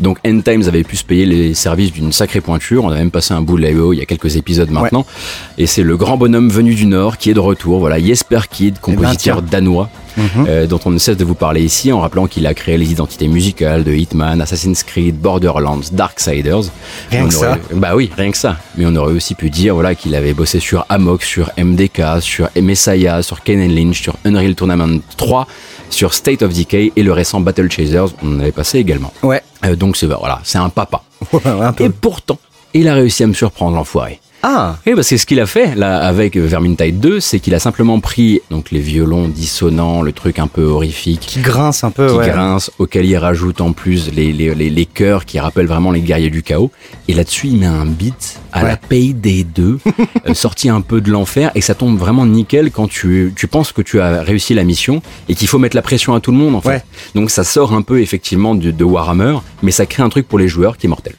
[0.00, 3.10] Donc End Times avait pu se payer les services d'une sacrée pointure, on a même
[3.12, 5.06] passé un bout de la EO il y a quelques épisodes maintenant,
[5.56, 8.80] et c'est le grand bonhomme venu du Nord qui est de retour, voilà, Jesper Kid,
[8.80, 10.46] compositeur Eh ben, danois, Mhm.
[10.48, 12.90] euh, dont on ne cesse de vous parler ici en rappelant qu'il a créé les
[12.92, 16.70] identités musicales de Hitman, Assassin's Creed, Borderlands, Darksiders.
[17.10, 17.58] Rien On que aurait- ça.
[17.74, 18.56] Bah oui, rien que ça.
[18.76, 22.48] Mais on aurait aussi pu dire voilà qu'il avait bossé sur Amok, sur MDK, sur
[22.62, 25.48] Messiah, sur Ken Lynch, sur Unreal Tournament 3,
[25.94, 29.12] sur State of Decay et le récent Battle Chasers, on en avait passé également.
[29.22, 29.42] Ouais.
[29.64, 31.02] Euh, donc c'est voilà, c'est un papa.
[31.32, 31.84] Ouais, un peu.
[31.84, 32.38] Et pourtant,
[32.74, 34.20] il a réussi à me surprendre l'enfoiré.
[34.46, 37.58] Ah, Oui, parce que ce qu'il a fait là avec Vermintide 2, c'est qu'il a
[37.58, 42.08] simplement pris donc les violons dissonants, le truc un peu horrifique, qui grince un peu,
[42.08, 42.28] qui ouais.
[42.28, 46.02] grince, auquel il rajoute en plus les, les, les, les chœurs qui rappellent vraiment les
[46.02, 46.70] guerriers du chaos.
[47.08, 48.76] Et là-dessus, il met un beat à la.
[48.76, 49.78] Payday 2,
[50.28, 53.72] euh, sorti un peu de l'enfer, et ça tombe vraiment nickel quand tu, tu penses
[53.72, 55.00] que tu as réussi la mission
[55.30, 56.68] et qu'il faut mettre la pression à tout le monde en fait.
[56.68, 56.82] Ouais.
[57.14, 60.38] Donc ça sort un peu effectivement de, de Warhammer, mais ça crée un truc pour
[60.38, 61.14] les joueurs qui est mortel.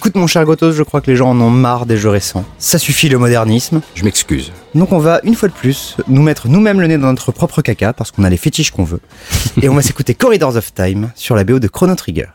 [0.00, 2.46] Écoute mon cher Gotos, je crois que les gens en ont marre des jeux récents.
[2.56, 3.82] Ça suffit le modernisme.
[3.94, 4.50] Je m'excuse.
[4.74, 7.60] Donc on va une fois de plus nous mettre nous-mêmes le nez dans notre propre
[7.60, 9.00] caca parce qu'on a les fétiches qu'on veut.
[9.60, 12.28] Et on va s'écouter Corridors of Time sur la BO de Chrono Trigger.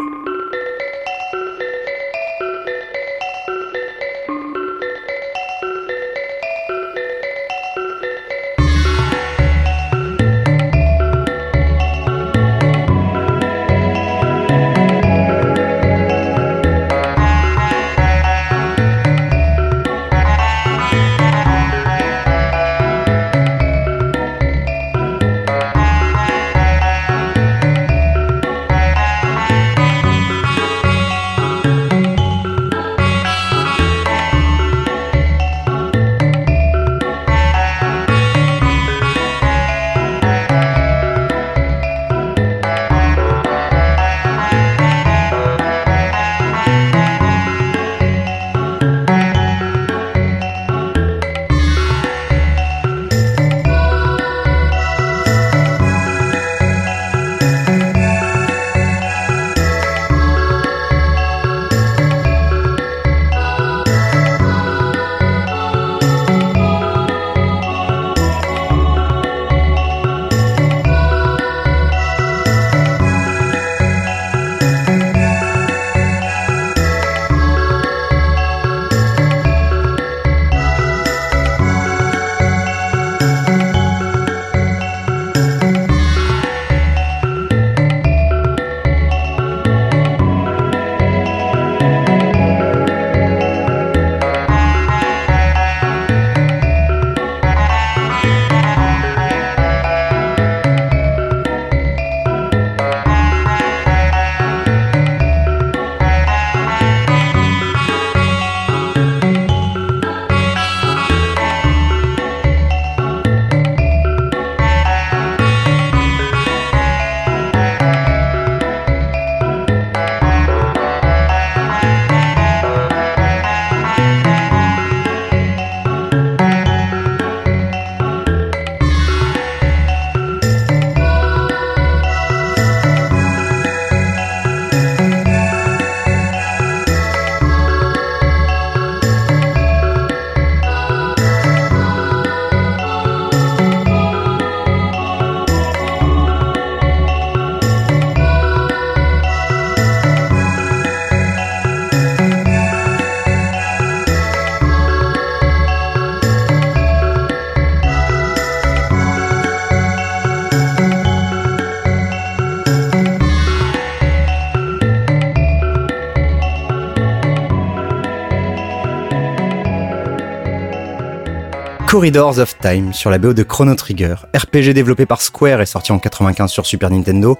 [171.95, 175.93] Corridors of Time sur la BO de Chrono Trigger, RPG développé par Square et sorti
[175.93, 177.37] en 95 sur Super Nintendo.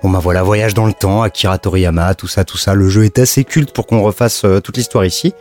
[0.00, 2.74] Bon bah voilà, voyage dans le temps, Akira Toriyama, tout ça, tout ça.
[2.74, 5.34] Le jeu est assez culte pour qu'on refasse euh, toute l'histoire ici.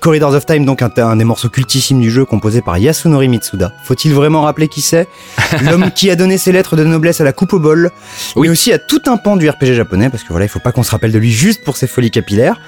[0.00, 3.72] Corridors of Time, donc un, un des morceaux cultissimes du jeu composé par Yasunori Mitsuda.
[3.84, 5.08] Faut-il vraiment rappeler qui c'est?
[5.62, 7.90] L'homme qui a donné ses lettres de noblesse à la coupe au bol,
[8.34, 8.48] Oui.
[8.48, 10.72] mais aussi à tout un pan du RPG japonais, parce que voilà, il faut pas
[10.72, 12.60] qu'on se rappelle de lui juste pour ses folies capillaires.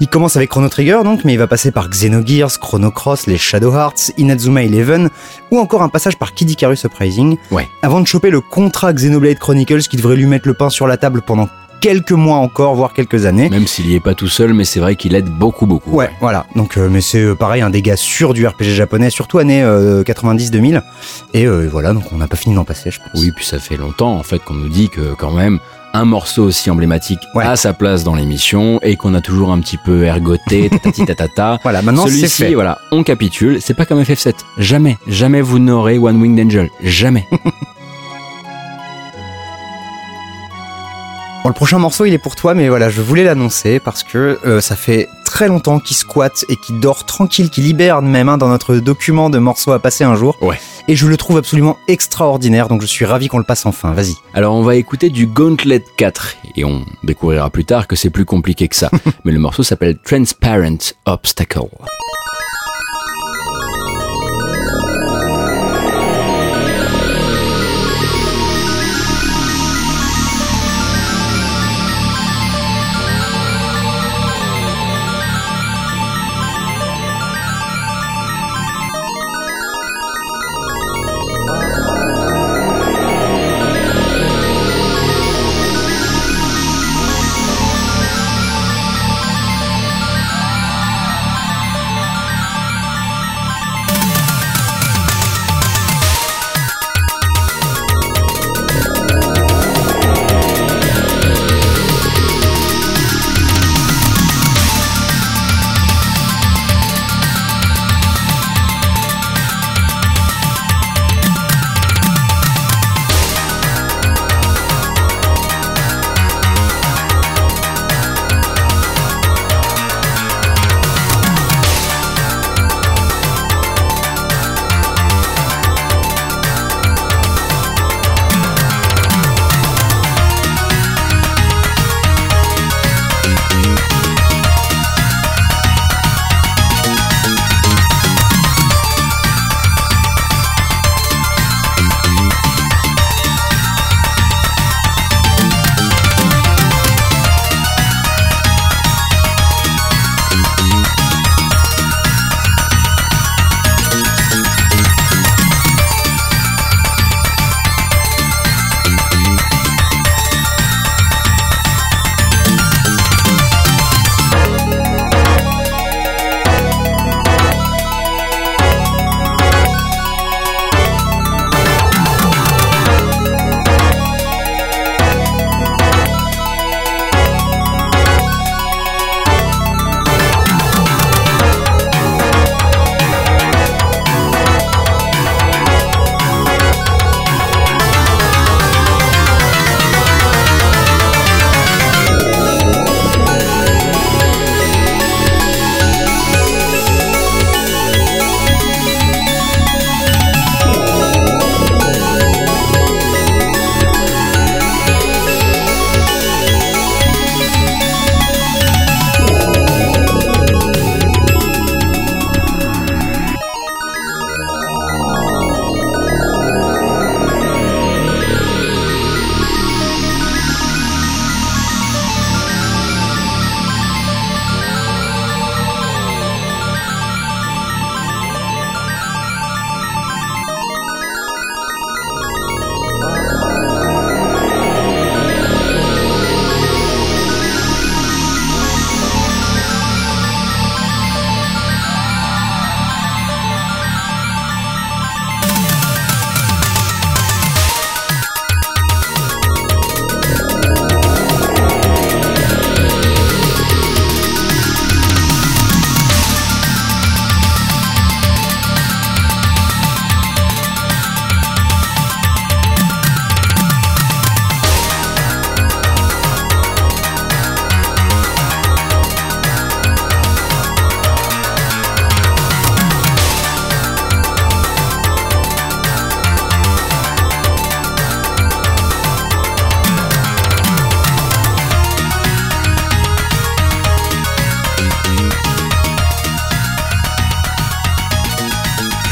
[0.00, 3.36] Il commence avec Chrono Trigger donc, mais il va passer par Xenogears, Chrono Cross, les
[3.38, 5.10] Shadow Hearts, Inazuma Eleven,
[5.50, 7.68] ou encore un passage par Kid Icarus Uprising, Ouais.
[7.82, 10.96] avant de choper le contrat Xenoblade Chronicles qui devrait lui mettre le pain sur la
[10.96, 11.48] table pendant
[11.80, 13.48] quelques mois encore, voire quelques années.
[13.48, 15.90] Même s'il y est pas tout seul, mais c'est vrai qu'il aide beaucoup, beaucoup.
[15.90, 16.46] Ouais, voilà.
[16.56, 20.02] Donc, euh, mais c'est euh, pareil, un gars sûrs du RPG japonais, surtout années euh,
[20.02, 20.82] 90-2000.
[21.34, 23.20] Et euh, voilà, donc on n'a pas fini d'en passer, je pense.
[23.20, 25.58] Oui, puis ça fait longtemps en fait qu'on nous dit que quand même
[25.92, 27.44] un morceau aussi emblématique Ouais.
[27.44, 31.58] a sa place dans l'émission et qu'on a toujours un petit peu ergoté, tatati tatata.
[31.62, 32.54] Voilà, maintenant c'est Celui-ci, fait.
[32.54, 33.58] voilà, on capitule.
[33.60, 34.34] C'est pas comme FF7.
[34.58, 36.68] Jamais, jamais vous n'aurez One Winged Angel.
[36.82, 37.24] Jamais.
[41.46, 44.36] Bon, le prochain morceau, il est pour toi, mais voilà, je voulais l'annoncer parce que
[44.44, 48.36] euh, ça fait très longtemps qu'il squatte et qu'il dort tranquille, qu'il hiberne même hein,
[48.36, 50.36] dans notre document de morceaux à passer un jour.
[50.42, 50.58] Ouais.
[50.88, 53.92] Et je le trouve absolument extraordinaire, donc je suis ravi qu'on le passe enfin.
[53.92, 54.16] Vas-y.
[54.34, 58.24] Alors on va écouter du Gauntlet 4 et on découvrira plus tard que c'est plus
[58.24, 58.90] compliqué que ça.
[59.24, 61.60] Mais le morceau s'appelle Transparent Obstacle.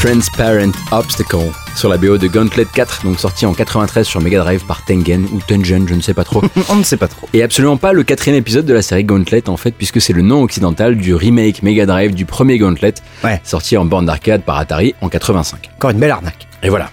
[0.05, 4.63] Transparent Obstacle sur la BO de Gauntlet 4, donc sorti en 93 sur Mega Drive
[4.67, 6.43] par Tengen ou Tengen, je ne sais pas trop.
[6.69, 7.27] On ne sait pas trop.
[7.33, 10.21] Et absolument pas le quatrième épisode de la série Gauntlet en fait, puisque c'est le
[10.21, 13.41] nom occidental du remake Mega Drive du premier Gauntlet, Ouais.
[13.43, 15.71] sorti en borne d'arcade par Atari en 85.
[15.77, 16.47] Encore une belle arnaque.
[16.65, 16.89] Et voilà.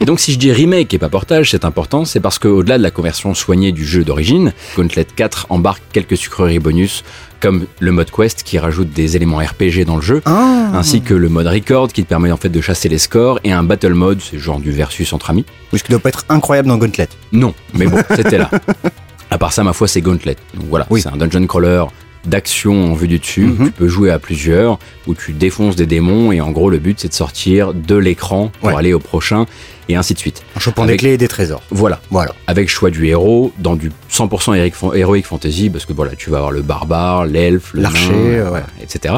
[0.00, 2.82] et donc si je dis remake et pas portage, c'est important, c'est parce qu'au-delà de
[2.82, 7.04] la conversion soignée du jeu d'origine, Gauntlet 4 embarque quelques sucreries bonus,
[7.40, 10.72] comme le mode quest qui rajoute des éléments RPG dans le jeu, Ah.
[10.74, 13.52] ainsi que le mode record qui te permet en fait de chasser les scores, et
[13.52, 15.46] un battle mode, c'est genre du versus entre amis.
[15.72, 17.08] Ce qui doit pas être incroyable dans Gauntlet.
[17.32, 18.50] Non, mais bon, c'était là.
[19.30, 20.36] À part ça, ma foi, c'est Gauntlet.
[20.54, 21.00] Donc voilà, Oui.
[21.00, 21.84] c'est un dungeon crawler
[22.26, 23.42] d'action en vue du dessus.
[23.46, 23.66] Mhm.
[23.66, 26.98] Tu peux jouer à plusieurs, où tu défonces des démons, et en gros, le but,
[27.00, 28.76] c'est de sortir de l'écran pour Ouais.
[28.76, 29.46] aller au prochain,
[29.88, 30.42] et ainsi de suite.
[30.56, 31.62] En chopant Avec- des clés et des trésors.
[31.70, 32.00] Voilà.
[32.10, 32.34] Voilà.
[32.46, 36.30] Avec choix du héros, dans du 100% héroïque fan- héroïque fantasy, parce que voilà, tu
[36.30, 38.40] vas avoir le barbare, l'elfe, le L'archer, ouais.
[38.48, 39.16] voilà, etc.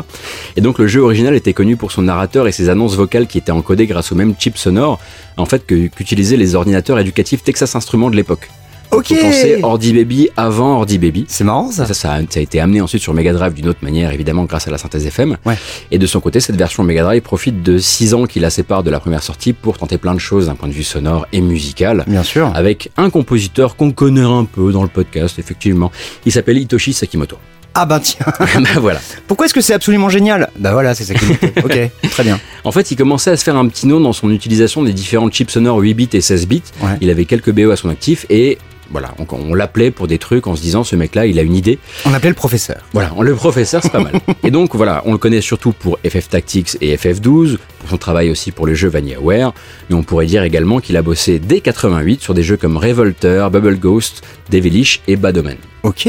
[0.56, 3.38] Et donc le jeu original était connu pour son narrateur et ses annonces vocales qui
[3.38, 4.98] étaient encodées grâce au même chip sonore,
[5.36, 8.48] en fait, qu'utilisaient les ordinateurs éducatifs Texas Instruments de l'époque.
[8.90, 9.08] Ok.
[9.08, 11.24] Faut penser Ordi Baby avant Ordi Baby.
[11.28, 11.86] C'est marrant ça.
[11.86, 14.44] Ça, ça, a, ça a été amené ensuite sur Mega Drive d'une autre manière, évidemment,
[14.44, 15.36] grâce à la synthèse FM.
[15.44, 15.56] Ouais.
[15.90, 18.82] Et de son côté, cette version Mega Drive profite de 6 ans qui la séparent
[18.82, 21.40] de la première sortie pour tenter plein de choses d'un point de vue sonore et
[21.40, 22.04] musical.
[22.06, 22.50] Bien sûr.
[22.54, 25.90] Avec un compositeur qu'on connaît un peu dans le podcast, effectivement.
[26.24, 27.36] Il s'appelle Hitoshi Sakimoto.
[27.78, 28.24] Ah ben tiens.
[28.38, 28.98] bah voilà.
[29.26, 30.48] Pourquoi est-ce que c'est absolument génial?
[30.58, 31.26] Bah voilà, c'est ça qui
[31.62, 31.78] Ok,
[32.10, 32.40] très bien.
[32.64, 35.28] En fait, il commençait à se faire un petit nom dans son utilisation des différents
[35.28, 36.62] chips sonores 8 bits et 16 bits.
[36.80, 36.92] Ouais.
[37.02, 38.56] Il avait quelques BO à son actif et
[38.90, 41.54] voilà, on, on l'appelait pour des trucs en se disant ce mec-là, il a une
[41.54, 41.78] idée.
[42.04, 42.82] On appelait le professeur.
[42.92, 44.14] Voilà, le professeur, c'est pas mal.
[44.44, 48.30] Et donc voilà, on le connaît surtout pour FF Tactics et FF12, pour son travail
[48.30, 49.52] aussi pour les jeux VanillaWare,
[49.88, 53.50] mais on pourrait dire également qu'il a bossé dès 88 sur des jeux comme Revolter,
[53.50, 55.56] Bubble Ghost, Devilish et Bad Omen.
[55.82, 56.08] Ok.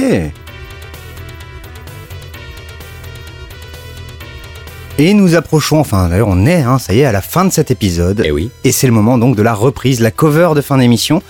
[5.00, 7.52] Et nous approchons, enfin d'ailleurs on est, hein, ça y est, à la fin de
[7.52, 8.24] cet épisode.
[8.26, 8.50] Eh oui.
[8.64, 11.22] Et c'est le moment donc de la reprise, la cover de fin d'émission.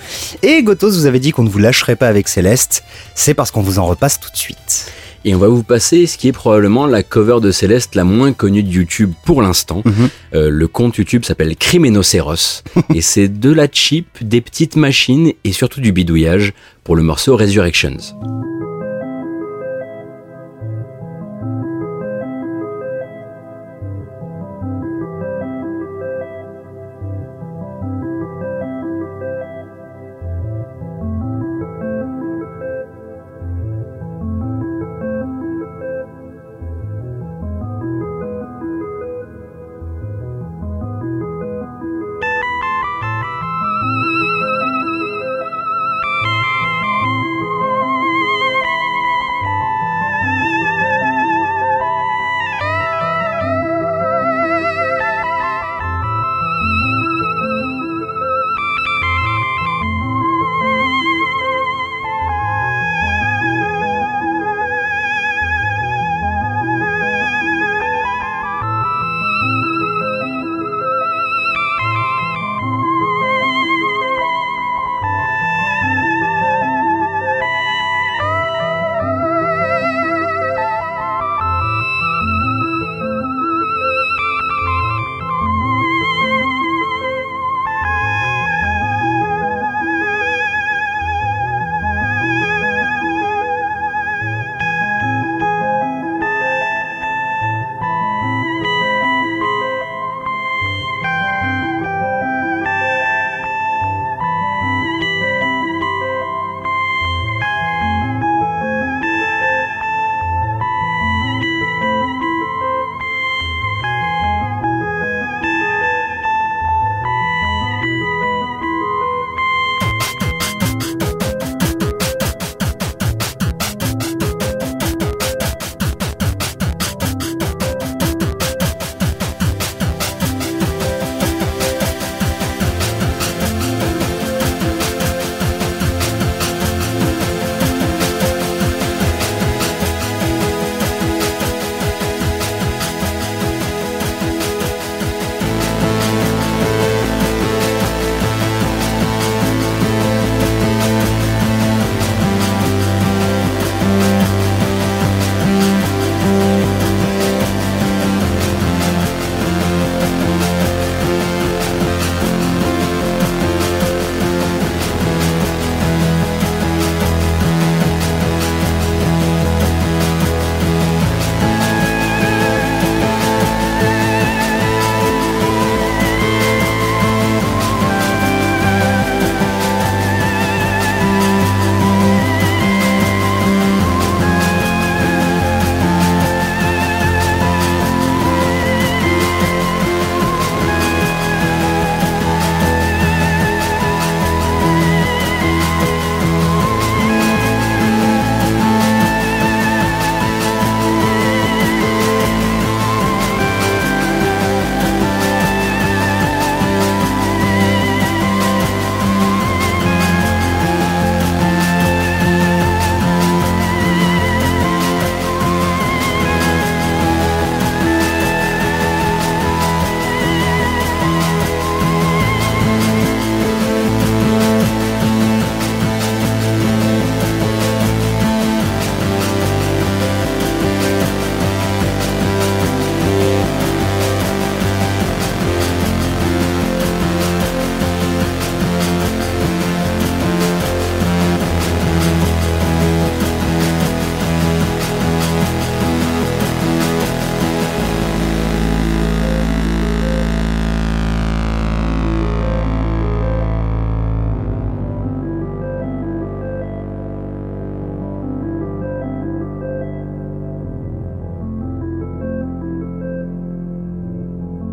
[0.42, 2.86] Et Gotos vous avait dit qu'on ne vous lâcherait pas avec Céleste.
[3.14, 4.90] C'est parce qu'on vous en repasse tout de suite.
[5.26, 8.32] Et on va vous passer ce qui est probablement la cover de Céleste la moins
[8.32, 9.82] connue de YouTube pour l'instant.
[9.84, 10.10] Mhm.
[10.34, 12.64] Euh, le compte YouTube s'appelle Criménocéros
[12.96, 16.54] et c'est de la chip, des petites machines et surtout du bidouillage
[16.86, 17.98] pour le morceau Resurrections.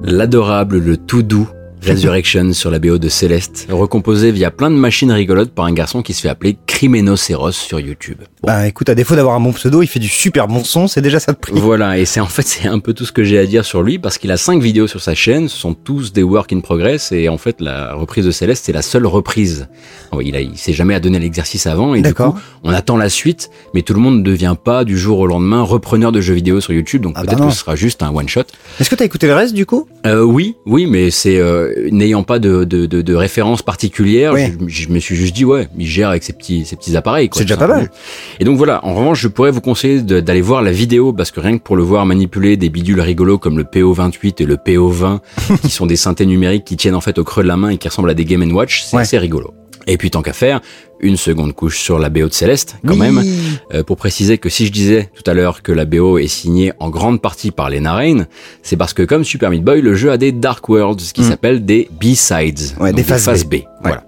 [0.06, 1.48] L'adorable, le tout doux
[1.86, 6.02] Resurrection sur la BO de Céleste, recomposé via plein de machines rigolotes par un garçon
[6.02, 8.18] qui se fait appeler Crimenoceros sur YouTube.
[8.20, 8.46] Bon.
[8.48, 11.02] Bah écoute, à défaut d'avoir un bon pseudo, il fait du super bon son, c'est
[11.02, 11.52] déjà ça de prix.
[11.54, 13.82] Voilà, et c'est en fait c'est un peu tout ce que j'ai à dire sur
[13.82, 16.60] lui parce qu'il a cinq vidéos sur sa chaîne, ce sont tous des work in
[16.60, 19.68] progress et en fait la reprise de Céleste c'est la seule reprise.
[20.22, 23.50] Il, a, il s'est jamais donné l'exercice avant et du coup on attend la suite,
[23.74, 26.60] mais tout le monde ne devient pas du jour au lendemain repreneur de jeux vidéo
[26.60, 28.42] sur YouTube, donc Ah bah peut-être que ce sera juste un one shot.
[28.80, 29.86] Est-ce que t'as écouté le reste du coup?
[30.06, 34.52] Euh, oui, oui, mais c'est euh, n'ayant pas de, de, de, de référence particulière, Ouais.
[34.66, 37.28] je, je me suis juste dit ouais, il gère avec ses petits ses petits appareils.
[37.32, 37.90] C'est déjà pas mal.
[38.40, 41.40] Et donc voilà, en revanche, je pourrais vous conseiller d'aller voir la vidéo parce que
[41.40, 45.20] rien que pour le voir manipuler des bidules rigolos comme le PO28 et le PO20,
[45.62, 47.78] qui sont des synthés numériques qui tiennent en fait au creux de la main et
[47.78, 49.02] qui ressemblent à des Game Watch, c'est Ouais.
[49.02, 49.52] assez rigolo.
[49.86, 50.60] Et puis tant qu'à faire,
[51.04, 52.98] une seconde couche sur la BO de Céleste, quand Oui.
[52.98, 53.22] même.
[53.72, 56.72] Euh, pour préciser que si je disais tout à l'heure que la BO est signée
[56.80, 58.26] en grande partie par Lena Rain,
[58.62, 61.20] c'est parce que comme Super Meat Boy, le jeu a des Dark Worlds, ce qui
[61.22, 61.28] Mm.
[61.28, 63.50] s'appelle des B-sides, Ouais, des phases B.
[63.50, 63.54] B.
[63.82, 64.02] Voilà.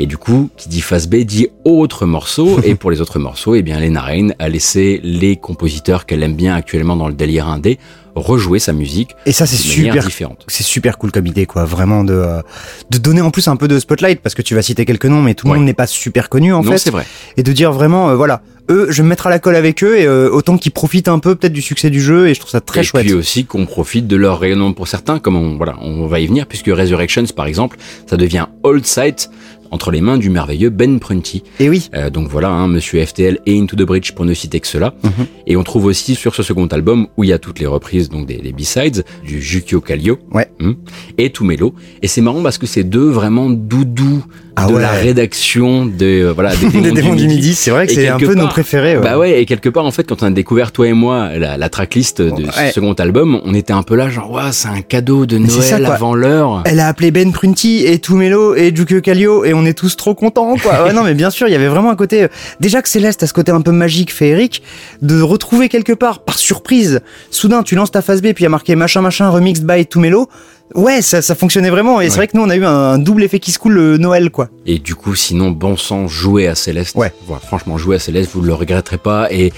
[0.00, 3.54] Et du coup, qui dit phase B dit autre morceau, et pour les autres morceaux,
[3.54, 7.46] eh bien Lena Rain a laissé les compositeurs qu'elle aime bien actuellement dans le délire
[7.48, 7.78] indé
[8.18, 10.44] rejouer sa musique Et ça c'est super différente.
[10.48, 12.42] c'est super cool comme idée quoi vraiment de euh,
[12.90, 15.22] de donner en plus un peu de spotlight parce que tu vas citer quelques noms
[15.22, 15.58] mais tout le Ouais.
[15.58, 17.06] monde n'est pas super connu en non, fait c'est vrai.
[17.36, 19.82] et de dire vraiment euh, voilà eux je vais me mettre à la colle avec
[19.82, 22.40] eux et euh, autant qu'ils profitent un peu peut-être du succès du jeu et je
[22.40, 25.36] trouve ça très et chouette puis aussi qu'on profite de leur rayonnement pour certains, comme
[25.36, 29.30] on, voilà, on va y venir, puisque Resurrections, par exemple, ça devient Old Sight
[29.70, 31.42] entre les mains du merveilleux Ben Prunty.
[31.60, 34.60] et oui Euh, donc voilà, hein, Monsieur FTL et Into the Bridge pour ne citer
[34.60, 34.94] que cela.
[35.02, 35.26] Mhm.
[35.46, 38.08] Et on trouve aussi sur ce second album, où il y a toutes les reprises,
[38.08, 40.48] donc des, des B-sides, du Jukio Kallio Ouais.
[40.60, 40.76] hum,
[41.16, 41.74] et Tumelo.
[42.02, 44.24] Et c'est marrant parce que c'est deux vraiment doudous
[44.60, 44.80] Ah de ouais.
[44.82, 48.18] la rédaction des, euh, voilà, des, des démons du midi c'est vrai que c'est un
[48.18, 49.02] peu nos préférés ouais.
[49.02, 51.56] Bah ouais, et quelque part, en fait, quand on a découvert, toi et moi, la,
[51.56, 52.68] la tracklist de Ouais.
[52.68, 55.62] ce second album, on était un peu là, genre, ouais, c'est un cadeau de Noël
[55.62, 56.62] ça, avant l'heure.
[56.66, 60.14] Elle a appelé Ben Prunty et Tumelo et Jukio Kallio et on est tous trop
[60.14, 60.84] contents quoi.
[60.86, 62.28] Ouais, non mais bien sûr, il y avait vraiment un côté euh,
[62.60, 64.62] déjà que Céleste a ce côté un peu magique, féerique
[65.02, 67.00] de retrouver quelque part par surprise.
[67.30, 69.84] Soudain, tu lances ta phase B puis il y a marqué machin machin remixed by
[69.86, 70.28] Tumelo.
[70.74, 73.22] Ouais, ça ça fonctionnait vraiment et c'est vrai que nous on a eu un double
[73.24, 74.48] effet qui se coule le Noël quoi.
[74.66, 76.96] Et du coup, sinon, bon sang, jouer à Céleste.
[76.96, 77.12] Ouais.
[77.26, 79.32] Voilà, franchement, jouer à Céleste, vous ne le regretterez pas.
[79.32, 79.52] Et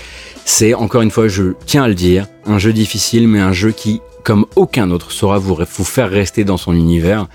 [0.45, 3.73] c'est, encore une fois, je tiens à le dire, un jeu difficile, mais un jeu
[3.73, 7.27] qui, comme aucun autre, saura vous, vous faire rester dans son univers.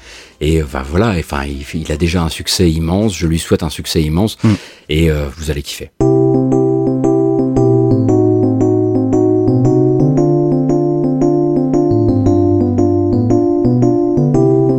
[0.42, 3.16] Et bah, voilà, enfin, il, il a déjà un succès immense.
[3.16, 4.38] Je lui souhaite un succès immense.
[4.44, 4.54] Mm.
[4.90, 5.92] Et euh, vous allez kiffer.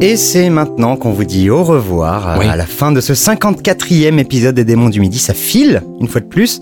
[0.03, 2.47] Et c'est maintenant qu'on vous dit au revoir à- Oui.
[2.47, 5.19] à la fin de ce 54e épisode des Démons du Midi.
[5.19, 6.61] Ça file, une fois de plus.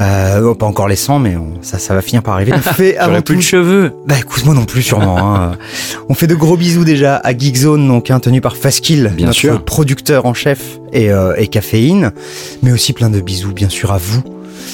[0.00, 2.52] Euh, oh, pas encore les 100, mais on- ça, ça va finir par arriver.
[2.52, 3.92] On fait avant J'aurais plus tout- de cheveux.
[4.06, 5.34] Bah écoute, moi non plus sûrement.
[5.36, 5.52] hein.
[6.08, 9.38] On fait de gros bisous déjà à Geekzone, donc hein, tenu par Faskill, Bien notre
[9.38, 9.64] sûr.
[9.64, 12.10] producteur en chef et, euh, et caféine,
[12.64, 14.22] mais aussi plein de bisous bien sûr à vous.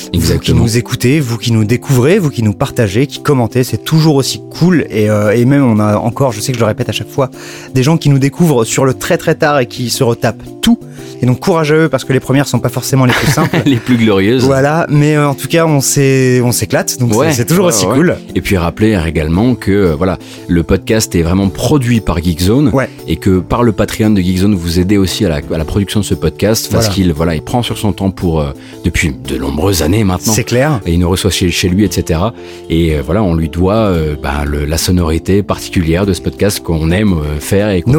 [0.05, 0.61] Vous qui Exactement.
[0.63, 4.41] nous écoutez, vous qui nous découvrez, vous qui nous partagez, qui commentez, c'est toujours aussi
[4.51, 4.87] cool.
[4.91, 7.09] Et, euh, et même on a encore, je sais que je le répète à chaque
[7.11, 7.31] fois,
[7.75, 10.79] des gens qui nous découvrent sur le très très tard et qui se retapent tout.
[11.23, 13.57] Et donc courage à eux parce que les premières sont pas forcément les plus simples.
[13.67, 14.45] Les plus glorieuses.
[14.45, 17.87] voilà, mais euh, en tout cas on s'éclate, donc c'est- Ouais, c'est toujours ouais, aussi
[17.87, 17.95] ouais.
[17.95, 18.17] cool.
[18.35, 20.19] Et puis rappeler également que euh, voilà,
[20.49, 22.73] le podcast est vraiment produit par Geekzone
[23.07, 26.01] et que par le Patreon de Geekzone, vous aidez aussi à la, à la production
[26.01, 26.95] de ce podcast parce Voilà.
[26.95, 28.45] qu'il voilà, il prend sur son temps pour
[28.85, 30.33] depuis de nombreuses années maintenant.
[30.33, 30.81] C'est clair.
[30.87, 32.21] Et il nous reçoit chez, chez lui, etc.
[32.69, 36.61] Et euh, voilà, on lui doit euh, ben, le- la sonorité particulière de ce podcast
[36.61, 37.93] qu'on aime euh, faire et qu'on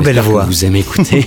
[0.45, 1.23] vous aimez écouter.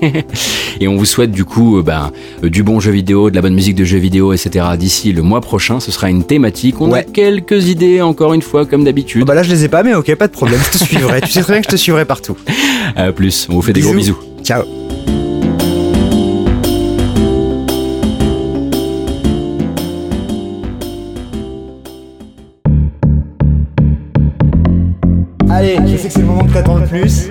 [0.80, 2.10] et on vous souhaite du coup ben,
[2.42, 4.64] du bon jeu vidéo, de la bonne musique de jeux vidéo, etc.
[4.78, 6.80] D'ici le mois prochain, ce sera une thématique.
[6.80, 9.22] On a quelques idées, encore une fois, comme d'habitude.
[9.22, 11.20] Ah bah là je les ai pas, mais ok, pas de problème, je te suivrai.
[11.20, 12.36] tu sais très bien que je te suivrai partout.
[12.96, 14.16] À plus, on vous fait des gros bisous.
[14.42, 14.85] Ciao.
[25.58, 27.30] Allez, je sais que c'est le moment que t'attends le plus.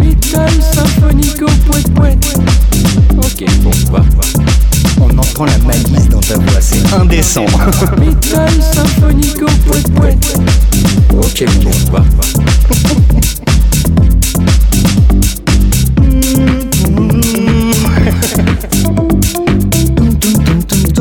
[0.00, 2.38] Metal symphonico poète poète.
[3.18, 4.24] Ok, bon, va, va.
[5.02, 7.44] On entend la malice dans ta voix, c'est indécent.
[7.98, 10.40] Metal symphonico poète poète.
[11.18, 12.04] Ok, bon, va, va.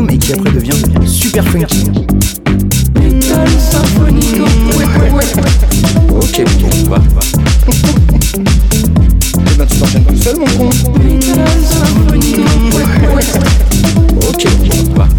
[0.10, 0.74] Et qui après devient
[1.06, 2.07] super funky.
[6.10, 7.22] Ok, bon, va, va.
[9.36, 10.70] Eh ben tu t'enchaînes tout seul mon con.
[11.04, 12.42] Metal symphonico
[12.72, 13.36] poète poète.
[14.28, 15.10] Ok, bon, va, va.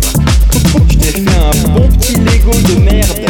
[0.88, 3.28] Je t'ai fait un bon petit Lego de merde.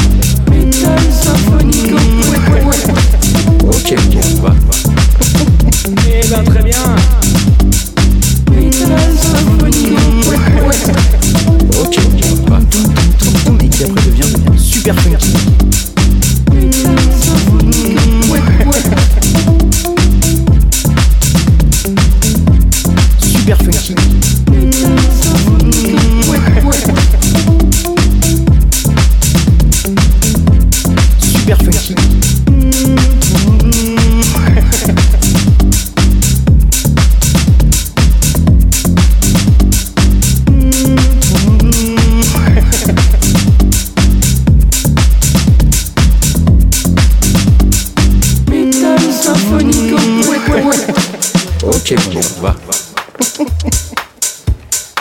[14.89, 15.48] Metal symphonico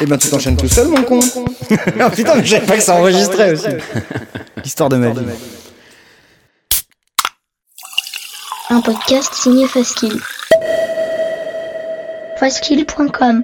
[0.07, 1.19] ben tu t'enchaînes tout seul mon con.
[1.99, 3.67] Ah putain mais je savais pas que ça enregistrait aussi.
[4.63, 5.25] L'histoire de ma vie.
[8.69, 10.19] Un podcast signé Faskill.
[12.39, 13.43] Faskill.com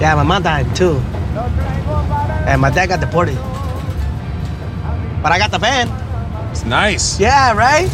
[0.00, 0.96] Yeah, my mom died too.
[2.46, 3.36] And my dad got deported.
[5.22, 5.90] But I got the band.
[6.50, 7.18] It's nice.
[7.18, 7.90] Yeah, right?